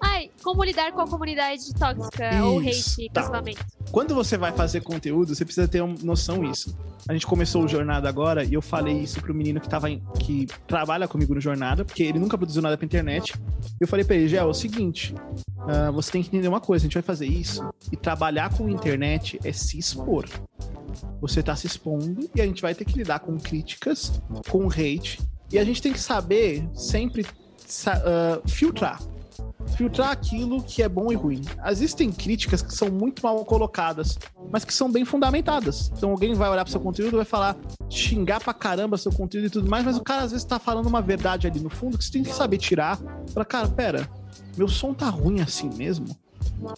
[0.00, 3.20] Ai, como lidar com a comunidade tóxica Isso, ou hate, tá.
[3.20, 3.64] cancelamento?
[3.90, 6.76] Quando você vai fazer conteúdo, você precisa ter uma noção disso.
[7.08, 10.02] A gente começou o Jornada agora e eu falei isso pro menino que, tava em,
[10.18, 13.34] que trabalha comigo no Jornada, porque ele nunca produziu nada pra internet.
[13.80, 16.84] Eu falei pra ele, Gel, é o seguinte, uh, você tem que entender uma coisa,
[16.84, 20.28] a gente vai fazer isso e trabalhar com internet é se expor.
[21.20, 25.18] Você tá se expondo e a gente vai ter que lidar com críticas, com hate,
[25.52, 29.00] e a gente tem que saber sempre uh, filtrar
[29.76, 31.42] filtrar aquilo que é bom e ruim.
[31.66, 34.18] Existem críticas que são muito mal colocadas,
[34.50, 35.90] mas que são bem fundamentadas.
[35.96, 37.56] Então alguém vai olhar pro seu conteúdo e vai falar,
[37.88, 40.86] xingar pra caramba seu conteúdo e tudo mais, mas o cara às vezes tá falando
[40.86, 42.98] uma verdade ali no fundo que você tem que saber tirar.
[43.32, 44.08] Pra, cara, pera,
[44.56, 46.06] meu som tá ruim assim mesmo?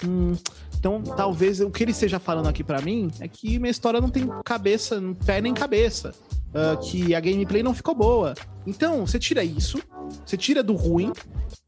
[0.06, 0.32] Hum,
[0.78, 4.10] então, talvez o que ele esteja falando aqui para mim é que minha história não
[4.10, 6.12] tem cabeça, pé nem cabeça.
[6.54, 8.34] Uh, que a gameplay não ficou boa.
[8.64, 9.82] Então, você tira isso,
[10.24, 11.12] você tira do ruim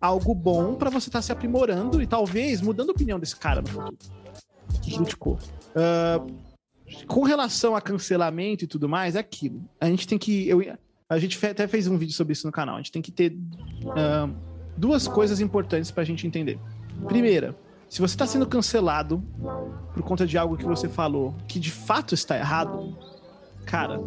[0.00, 3.60] algo bom para você estar tá se aprimorando e talvez mudando a opinião desse cara
[3.60, 3.96] no futuro.
[4.82, 5.38] Que criticou.
[5.74, 6.32] Uh,
[7.06, 9.60] com relação a cancelamento e tudo mais, é aquilo.
[9.80, 10.48] A gente tem que.
[10.48, 10.62] Eu,
[11.08, 12.76] a gente até fez um vídeo sobre isso no canal.
[12.76, 14.34] A gente tem que ter uh,
[14.76, 16.58] duas coisas importantes para a gente entender.
[17.06, 17.56] Primeira,
[17.88, 19.22] se você está sendo cancelado
[19.94, 22.96] por conta de algo que você falou que de fato está errado,
[23.64, 24.02] cara,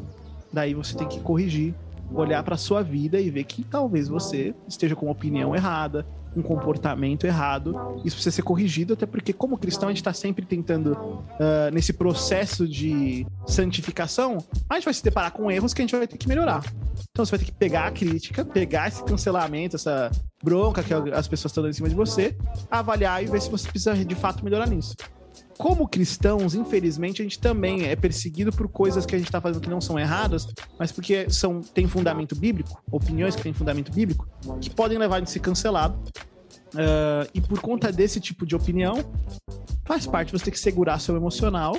[0.52, 1.74] daí você tem que corrigir
[2.14, 6.42] olhar para sua vida e ver que talvez você esteja com uma opinião errada, um
[6.42, 7.76] comportamento errado.
[8.04, 11.94] Isso precisa ser corrigido, até porque, como cristão, a gente está sempre tentando, uh, nesse
[11.94, 14.38] processo de santificação,
[14.70, 16.64] a gente vai se deparar com erros que a gente vai ter que melhorar.
[17.12, 20.12] Então você vai ter que pegar a crítica, pegar esse cancelamento, essa
[20.44, 22.36] bronca que as pessoas estão dando em cima de você,
[22.70, 24.96] avaliar e ver se você precisa de fato melhorar nisso
[25.60, 29.62] como cristãos, infelizmente, a gente também é perseguido por coisas que a gente está fazendo
[29.62, 30.48] que não são erradas,
[30.80, 34.26] mas porque são tem fundamento bíblico, opiniões que têm fundamento bíblico,
[34.62, 36.00] que podem levar a ser cancelado.
[36.74, 39.04] Uh, e por conta desse tipo de opinião,
[39.84, 41.76] faz parte você ter que segurar seu emocional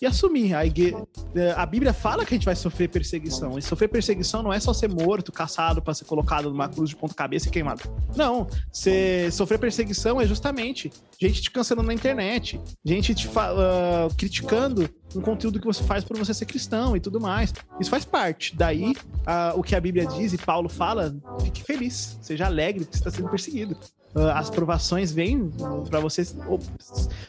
[0.00, 0.54] e assumir.
[0.54, 3.58] A, é, a Bíblia fala que a gente vai sofrer perseguição.
[3.58, 6.96] E sofrer perseguição não é só ser morto, caçado para ser colocado numa cruz de
[6.96, 7.82] ponta-cabeça e queimado.
[8.14, 8.46] Não.
[8.72, 15.20] Ser, sofrer perseguição é justamente gente te cancelando na internet, gente te uh, criticando um
[15.20, 17.54] conteúdo que você faz por você ser cristão e tudo mais.
[17.80, 18.54] Isso faz parte.
[18.54, 22.98] Daí, uh, o que a Bíblia diz e Paulo fala, fique feliz, seja alegre porque
[22.98, 23.76] você está sendo perseguido.
[24.16, 25.50] Uh, as provações vêm
[25.90, 26.22] para você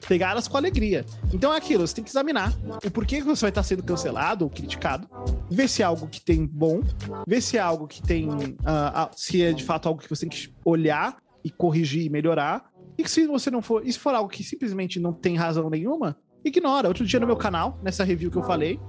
[0.07, 1.05] pegá-las com alegria.
[1.33, 2.53] Então é aquilo, você tem que examinar
[2.85, 5.05] o porquê que você vai estar sendo cancelado ou criticado,
[5.51, 6.81] ver se é algo que tem bom,
[7.27, 8.29] ver se é algo que tem.
[8.29, 12.71] Uh, se é de fato algo que você tem que olhar e corrigir e melhorar.
[12.97, 13.85] E se você não for.
[13.85, 16.87] E se for algo que simplesmente não tem razão nenhuma, ignora.
[16.87, 18.79] Outro dia no meu canal, nessa review que eu falei,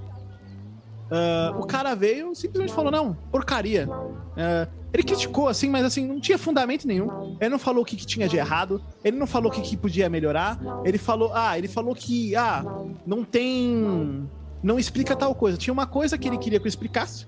[1.08, 3.88] Uh, o cara veio simplesmente falou, não, porcaria.
[3.88, 7.36] Uh, ele criticou, assim, mas assim, não tinha fundamento nenhum.
[7.40, 9.76] Ele não falou o que, que tinha de errado, ele não falou o que, que
[9.76, 10.58] podia melhorar.
[10.84, 12.64] Ele falou, ah, ele falou que, ah,
[13.06, 14.26] não tem.
[14.62, 15.56] Não explica tal coisa.
[15.58, 17.26] Tinha uma coisa que ele queria que eu explicasse,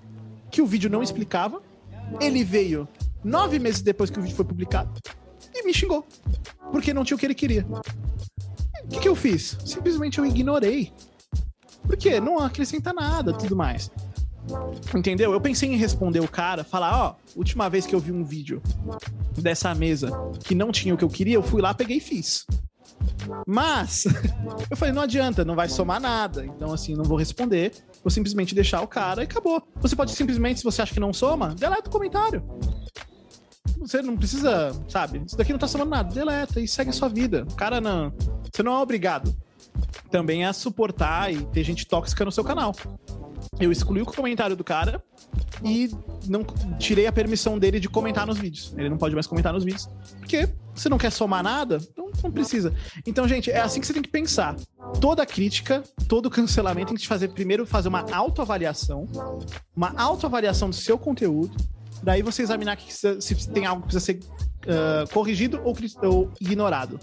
[0.50, 1.62] que o vídeo não explicava.
[2.20, 2.88] Ele veio
[3.22, 4.90] nove meses depois que o vídeo foi publicado
[5.54, 6.04] e me xingou.
[6.72, 7.66] Porque não tinha o que ele queria.
[8.84, 9.56] O que, que eu fiz?
[9.64, 10.92] Simplesmente eu ignorei.
[11.82, 13.90] Porque não acrescenta nada, tudo mais.
[14.94, 15.32] Entendeu?
[15.32, 18.62] Eu pensei em responder o cara, falar, ó, última vez que eu vi um vídeo
[19.36, 20.10] dessa mesa
[20.44, 22.46] que não tinha o que eu queria, eu fui lá, peguei e fiz.
[23.46, 24.04] Mas
[24.70, 26.44] eu falei, não adianta, não vai somar nada.
[26.44, 27.72] Então, assim, não vou responder.
[28.02, 29.62] Vou simplesmente deixar o cara e acabou.
[29.76, 32.42] Você pode simplesmente, se você acha que não soma, deleta o comentário.
[33.78, 35.22] Você não precisa, sabe?
[35.26, 36.12] Isso daqui não tá somando nada.
[36.12, 37.46] Deleta e segue a sua vida.
[37.50, 38.12] O cara não.
[38.52, 39.34] Você não é obrigado
[40.10, 42.74] também a suportar e ter gente tóxica no seu canal.
[43.58, 45.02] Eu excluí o comentário do cara
[45.62, 45.90] e
[46.28, 46.44] não
[46.78, 48.72] tirei a permissão dele de comentar nos vídeos.
[48.76, 49.88] Ele não pode mais comentar nos vídeos.
[50.18, 52.74] Porque você não quer somar nada, então não precisa.
[53.06, 54.56] Então, gente, é assim que você tem que pensar.
[55.00, 59.06] Toda crítica, todo cancelamento tem que te fazer primeiro fazer uma autoavaliação,
[59.76, 61.56] uma autoavaliação do seu conteúdo.
[62.02, 66.98] Daí você examinar que se tem algo que precisa ser uh, corrigido ou, ou ignorado.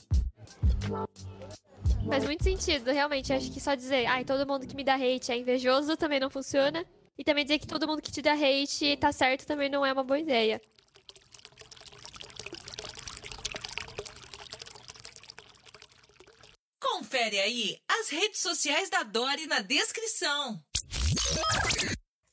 [2.09, 3.33] Faz muito sentido, realmente.
[3.33, 6.29] Acho que só dizer, ai, todo mundo que me dá hate é invejoso também não
[6.29, 6.85] funciona.
[7.17, 9.91] E também dizer que todo mundo que te dá hate tá certo também não é
[9.91, 10.61] uma boa ideia.
[16.79, 20.63] Confere aí as redes sociais da Dori na descrição.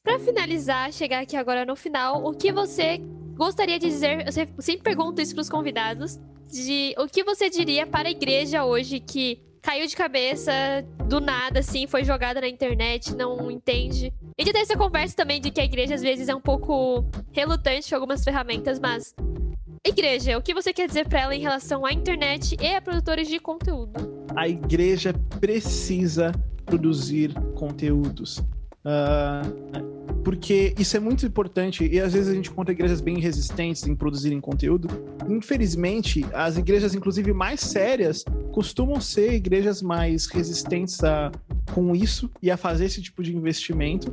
[0.03, 2.99] Para finalizar, chegar aqui agora no final, o que você
[3.35, 4.27] gostaria de dizer?
[4.27, 8.65] Eu sempre pergunto isso para os convidados, de o que você diria para a igreja
[8.65, 10.53] hoje que caiu de cabeça
[11.09, 14.13] do nada, assim, foi jogada na internet, não entende.
[14.39, 17.03] A gente tem essa conversa também de que a igreja às vezes é um pouco
[17.33, 19.15] relutante com algumas ferramentas, mas.
[19.87, 23.27] Igreja, o que você quer dizer para ela em relação à internet e a produtores
[23.29, 23.93] de conteúdo?
[24.37, 26.33] A igreja precisa
[26.65, 28.39] produzir conteúdos.
[28.85, 33.87] Uh, porque isso é muito importante e às vezes a gente encontra igrejas bem resistentes
[33.87, 34.89] em produzirem conteúdo.
[35.29, 41.31] Infelizmente, as igrejas, inclusive mais sérias, costumam ser igrejas mais resistentes a,
[41.75, 44.11] com isso e a fazer esse tipo de investimento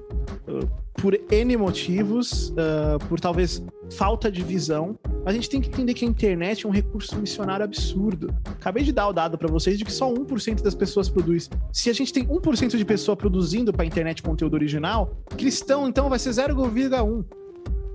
[0.48, 5.00] uh, por N motivos, uh, por talvez falta de visão.
[5.24, 8.34] Mas a gente tem que entender que a internet é um recurso missionário absurdo.
[8.46, 11.50] Acabei de dar o dado para vocês de que só 1% das pessoas produz.
[11.72, 16.10] Se a gente tem 1% de pessoa produzindo para a internet conteúdo original, cristão então
[16.10, 17.41] vai ser 0,1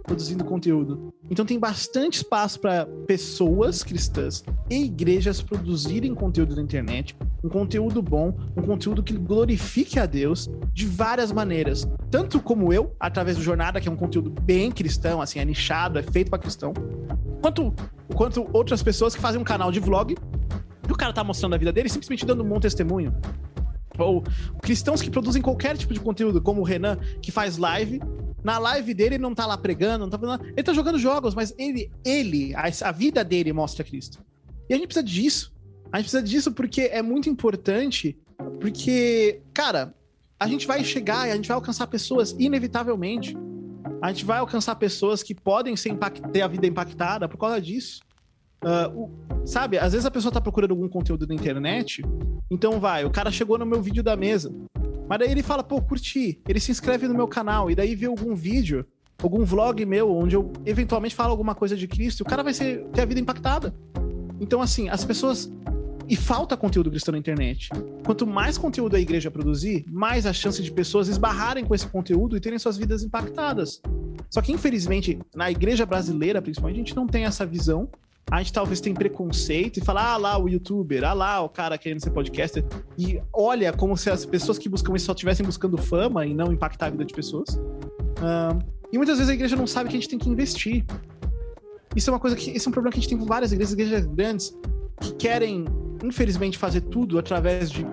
[0.06, 1.12] produzindo conteúdo.
[1.28, 8.00] Então tem bastante espaço para pessoas cristãs e igrejas produzirem conteúdo na internet, um conteúdo
[8.00, 11.86] bom, um conteúdo que glorifique a Deus de várias maneiras.
[12.10, 15.98] Tanto como eu, através do Jornada, que é um conteúdo bem cristão, assim, é nichado,
[15.98, 16.72] é feito para cristão,
[17.42, 17.74] quanto,
[18.14, 20.14] quanto outras pessoas que fazem um canal de vlog
[20.88, 23.12] e o cara tá mostrando a vida dele simplesmente dando um bom testemunho.
[23.98, 24.22] Ou
[24.62, 28.00] cristãos que produzem qualquer tipo de conteúdo, como o Renan, que faz live
[28.46, 30.44] na live dele ele não tá lá pregando, não tá nada.
[30.46, 34.24] Ele tá jogando jogos, mas ele, ele, a, a vida dele mostra Cristo.
[34.68, 35.52] E a gente precisa disso.
[35.90, 38.16] A gente precisa disso porque é muito importante,
[38.60, 39.92] porque, cara,
[40.38, 43.36] a gente vai chegar e a gente vai alcançar pessoas inevitavelmente.
[44.00, 45.96] A gente vai alcançar pessoas que podem ser
[46.32, 48.00] ter a vida impactada por causa disso.
[48.66, 49.46] Uh, o...
[49.46, 52.02] sabe, às vezes a pessoa tá procurando algum conteúdo na internet,
[52.50, 54.52] então vai, o cara chegou no meu vídeo da mesa,
[55.08, 58.06] mas daí ele fala, pô, curti, ele se inscreve no meu canal, e daí vê
[58.06, 58.84] algum vídeo,
[59.22, 62.84] algum vlog meu, onde eu eventualmente falo alguma coisa de Cristo, o cara vai ser,
[62.86, 63.72] ter a vida impactada.
[64.40, 65.48] Então, assim, as pessoas
[66.08, 67.68] e falta conteúdo cristão na internet.
[68.04, 72.36] Quanto mais conteúdo a igreja produzir, mais a chance de pessoas esbarrarem com esse conteúdo
[72.36, 73.80] e terem suas vidas impactadas.
[74.30, 77.88] Só que, infelizmente, na igreja brasileira, principalmente, a gente não tem essa visão.
[78.30, 81.78] A gente talvez tem preconceito e fala, ah lá o youtuber, ah lá o cara
[81.78, 82.64] querendo ser podcaster.
[82.98, 86.52] E olha como se as pessoas que buscam isso só estivessem buscando fama e não
[86.52, 87.50] impactar a vida de pessoas.
[87.50, 88.58] Uh,
[88.92, 90.84] e muitas vezes a igreja não sabe que a gente tem que investir.
[91.94, 92.50] Isso é uma coisa que.
[92.50, 94.58] Esse é um problema que a gente tem com várias igrejas, igrejas grandes,
[95.00, 95.64] que querem
[96.04, 97.86] infelizmente, fazer tudo através de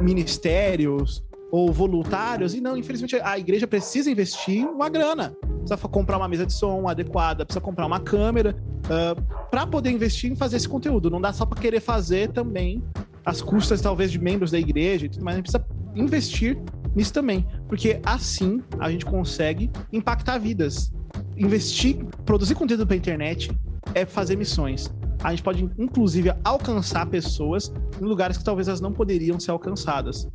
[0.00, 2.54] ministérios ou voluntários.
[2.54, 5.36] E não, infelizmente, a igreja precisa investir uma grana.
[5.64, 8.54] Precisa comprar uma mesa de som adequada, precisa comprar uma câmera
[8.84, 11.10] uh, ah, para poder investir em fazer esse conteúdo.
[11.10, 12.82] Não dá só para querer fazer também
[13.24, 15.36] as custas, talvez, de membros da igreja e tudo mais.
[15.36, 16.58] A gente precisa investir
[16.94, 20.92] nisso também, porque assim a gente consegue impactar vidas.
[21.36, 23.50] Investir, produzir conteúdo para internet
[23.94, 24.92] é fazer missões
[25.24, 30.28] a gente pode, inclusive, alcançar pessoas em lugares que talvez elas não poderiam ser alcançadas.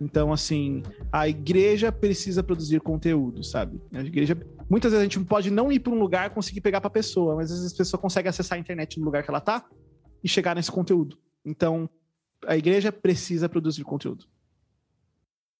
[0.00, 3.78] Então, assim, a igreja precisa produzir conteúdo, sabe?
[3.92, 4.34] A igreja.
[4.70, 7.34] Muitas vezes a gente pode não ir para um lugar conseguir pegar para a pessoa,
[7.34, 9.68] mas às vezes a pessoa consegue acessar a internet no lugar que ela tá
[10.22, 11.18] e chegar nesse conteúdo.
[11.44, 11.90] Então,
[12.46, 14.26] a igreja precisa produzir conteúdo.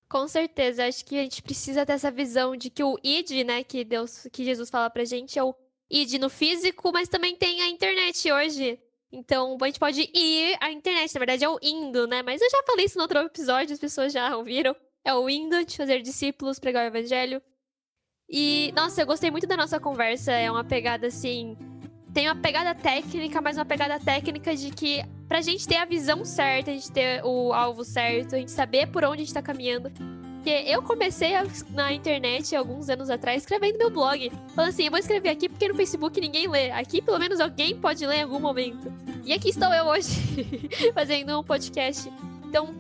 [0.09, 3.65] Com certeza, acho que a gente precisa ter essa visão de que o id, né,
[3.65, 5.55] que Deus, que Jesus fala pra gente é o
[5.91, 8.79] id no físico, mas também tem a internet hoje.
[9.11, 12.23] Então, a gente pode ir à internet, na verdade é o indo, né?
[12.23, 14.75] Mas eu já falei isso no outro episódio, as pessoas já ouviram.
[15.05, 17.43] É o indo, de fazer discípulos, pregar o evangelho.
[18.31, 20.33] E, nossa, eu gostei muito da nossa conversa.
[20.33, 21.57] É uma pegada assim.
[22.15, 26.25] Tem uma pegada técnica, mas uma pegada técnica de que pra gente ter a visão
[26.25, 29.41] certa, a gente ter o alvo certo, a gente saber por onde a gente tá
[29.41, 29.93] caminhando,
[30.41, 31.33] porque eu comecei
[31.69, 34.33] na internet alguns anos atrás escrevendo meu blog.
[34.55, 36.71] Falando assim, eu vou escrever aqui porque no Facebook ninguém lê.
[36.71, 38.93] Aqui pelo menos alguém pode ler em algum momento.
[39.25, 40.11] E aqui estou eu hoje,
[40.95, 42.11] fazendo um podcast.
[42.49, 42.75] Então,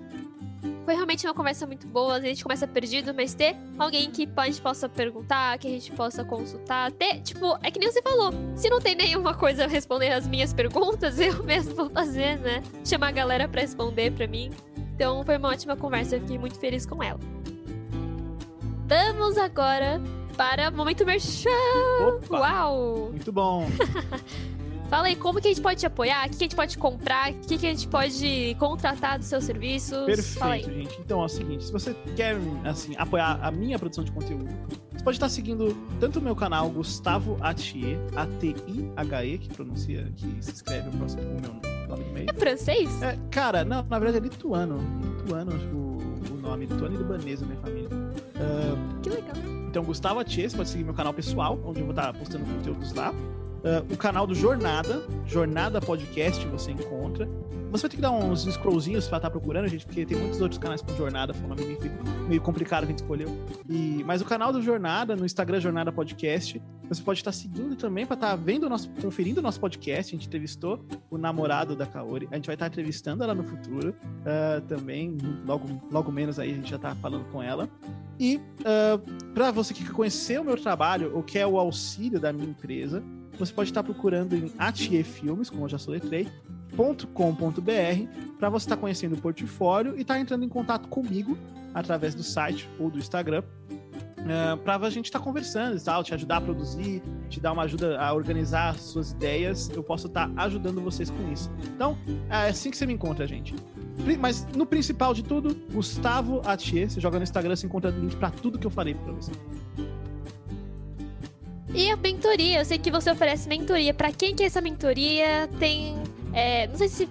[0.90, 2.14] foi realmente uma conversa muito boa.
[2.16, 5.92] A gente começa perdido, mas ter alguém que a gente possa perguntar, que a gente
[5.92, 6.90] possa consultar.
[6.90, 8.32] Ter, tipo, é que nem você falou.
[8.56, 12.60] Se não tem nenhuma coisa a responder as minhas perguntas, eu mesmo vou fazer, né?
[12.84, 14.50] Chamar a galera pra responder pra mim.
[14.96, 17.20] Então foi uma ótima conversa, eu fiquei muito feliz com ela.
[18.88, 20.00] Vamos agora
[20.36, 21.50] para o Momento Merchan!
[22.02, 23.10] Opa, Uau!
[23.12, 23.68] Muito bom!
[24.90, 26.26] Fala aí, como que a gente pode te apoiar?
[26.26, 27.30] O que, a gente pode comprar?
[27.30, 30.04] O que, que a gente pode contratar dos seus serviços?
[30.04, 31.00] Perfeito, gente.
[31.00, 34.48] Então é o seguinte, se você quer, assim, apoiar a minha produção de conteúdo,
[34.90, 40.54] você pode estar seguindo tanto o meu canal Gustavo Atier, A-T-I-H-E, que pronuncia, que se
[40.54, 41.52] escreve o próximo o meu
[41.88, 42.28] nome do meio.
[42.28, 43.00] É francês?
[43.00, 44.78] É, cara, não, na verdade é lituano.
[45.18, 47.88] Lituano, o, o nome, lituano e libanês da minha família.
[47.88, 49.36] Uh, que legal.
[49.68, 52.92] Então, Gustavo Atier, você pode seguir meu canal pessoal, onde eu vou estar postando conteúdos
[52.92, 53.14] lá.
[53.60, 57.28] Uh, o canal do Jornada, Jornada Podcast, você encontra.
[57.70, 60.40] Você vai ter que dar uns scrollzinhos pra estar tá procurando, gente, porque tem muitos
[60.40, 61.78] outros canais com Jornada, foi um nome
[62.26, 63.28] meio, complicado que a gente escolheu.
[63.68, 67.76] E, mas o canal do Jornada, no Instagram Jornada Podcast, você pode estar tá seguindo
[67.76, 70.12] também para estar tá vendo o nosso, conferindo o nosso podcast.
[70.12, 72.26] A gente entrevistou o namorado da Kaori.
[72.32, 75.16] A gente vai estar entrevistando ela no futuro uh, também.
[75.46, 77.68] Logo, logo menos aí a gente já tá falando com ela.
[78.18, 79.00] E uh, ah,
[79.32, 83.02] para você que quer conhecer o meu trabalho ou quer o auxílio da minha empresa,
[83.40, 86.28] você pode estar procurando em Atie Filmes, como eu já soletrei,
[87.14, 91.36] .com.br para você estar conhecendo o portfólio e estar entrando em contato comigo
[91.74, 93.42] através do site ou do Instagram
[94.20, 97.62] uh, para a gente estar conversando e tal, te ajudar a produzir, te dar uma
[97.62, 99.70] ajuda a organizar suas ideias.
[99.70, 101.50] Eu posso estar ajudando vocês com isso.
[101.74, 103.54] Então, é assim que você me encontra, gente.
[104.18, 108.30] Mas no principal de tudo, Gustavo Atier, você joga no Instagram, você encontra link para
[108.30, 109.32] tudo que eu falei para você.
[111.74, 113.94] E a mentoria, eu sei que você oferece mentoria.
[113.94, 115.48] Para quem que é essa mentoria?
[115.58, 115.96] Tem.
[116.32, 117.08] É, não sei se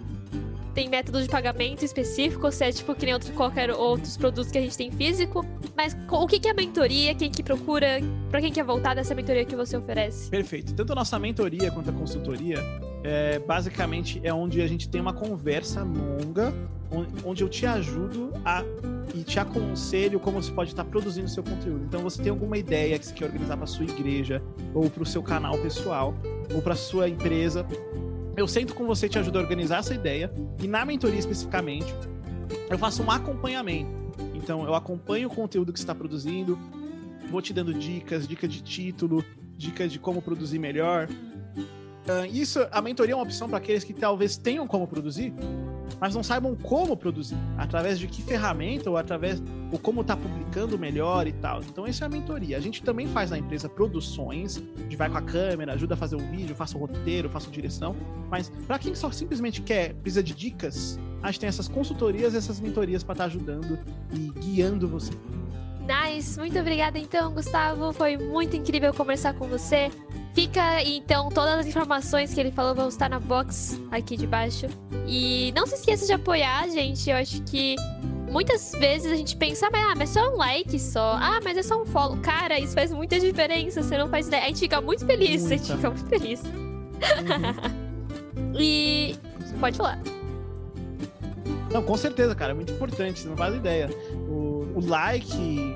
[0.74, 4.52] tem método de pagamento específico, ou se é tipo que nem outro, qualquer outros produtos
[4.52, 5.46] que a gente tem físico.
[5.76, 7.16] Mas o que, que é mentoria?
[7.16, 8.00] Quem que procura?
[8.30, 10.30] Para quem que é voltada essa mentoria que você oferece?
[10.30, 10.74] Perfeito.
[10.74, 12.60] Tanto a nossa mentoria quanto a consultoria,
[13.04, 16.54] é, basicamente é onde a gente tem uma conversa longa,
[17.24, 18.64] onde eu te ajudo a
[19.14, 21.84] e te aconselho como você pode estar produzindo seu conteúdo.
[21.86, 24.42] Então, você tem alguma ideia que você quer organizar para sua igreja,
[24.74, 26.14] ou para o seu canal pessoal,
[26.54, 27.66] ou para sua empresa.
[28.38, 30.32] Eu sento com você, te ajudo a organizar essa ideia,
[30.62, 31.94] e na mentoria especificamente,
[32.70, 33.90] eu faço um acompanhamento.
[34.36, 36.58] Então, eu acompanho o conteúdo que você está produzindo,
[37.30, 39.24] vou te dando dicas, dicas de título,
[39.58, 41.08] dicas de como produzir melhor.
[42.32, 45.34] Isso, a mentoria é uma opção para aqueles que talvez tenham como produzir,
[46.00, 49.42] mas não saibam como produzir, através de que ferramenta ou através
[49.72, 51.62] ou como tá publicando melhor e tal.
[51.62, 52.58] Então essa é a mentoria.
[52.58, 55.98] A gente também faz na empresa produções, a gente vai com a câmera, ajuda a
[55.98, 57.96] fazer o vídeo, faça o roteiro, faça a direção,
[58.30, 62.60] mas para quem só simplesmente quer, precisa de dicas, a gente tem essas consultorias, essas
[62.60, 63.78] mentorias para estar tá ajudando
[64.14, 65.12] e guiando você.
[65.90, 67.92] Nice, muito obrigada então, Gustavo.
[67.92, 69.90] Foi muito incrível conversar com você.
[70.40, 74.68] Fica então todas as informações que ele falou vão estar na box aqui de baixo.
[75.06, 77.10] E não se esqueça de apoiar, gente.
[77.10, 77.76] Eu acho que
[78.32, 81.18] muitas vezes a gente pensa, ah, mas é só um like só.
[81.20, 82.16] Ah, mas é só um follow.
[82.20, 83.84] Cara, isso faz muita diferença.
[83.84, 84.44] Você não faz ideia.
[84.44, 85.42] A gente fica muito feliz.
[85.42, 85.56] Muita.
[85.56, 86.42] A gente fica muito feliz.
[86.46, 86.94] Uhum.
[88.58, 89.18] e.
[89.60, 90.00] Pode falar.
[91.70, 92.54] Não, com certeza, cara.
[92.54, 93.20] É muito importante.
[93.20, 93.90] Você não faz ideia.
[94.30, 95.76] O, o like,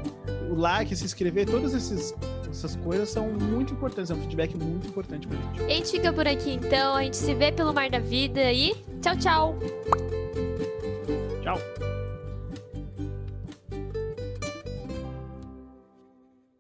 [0.50, 2.16] o like, se inscrever, todas esses,
[2.54, 5.64] essas coisas são muito importantes, é um feedback muito importante pra gente.
[5.64, 8.76] A gente fica por aqui então, a gente se vê pelo Mar da Vida e
[9.02, 9.60] tchau, tchau!
[11.42, 11.93] Tchau!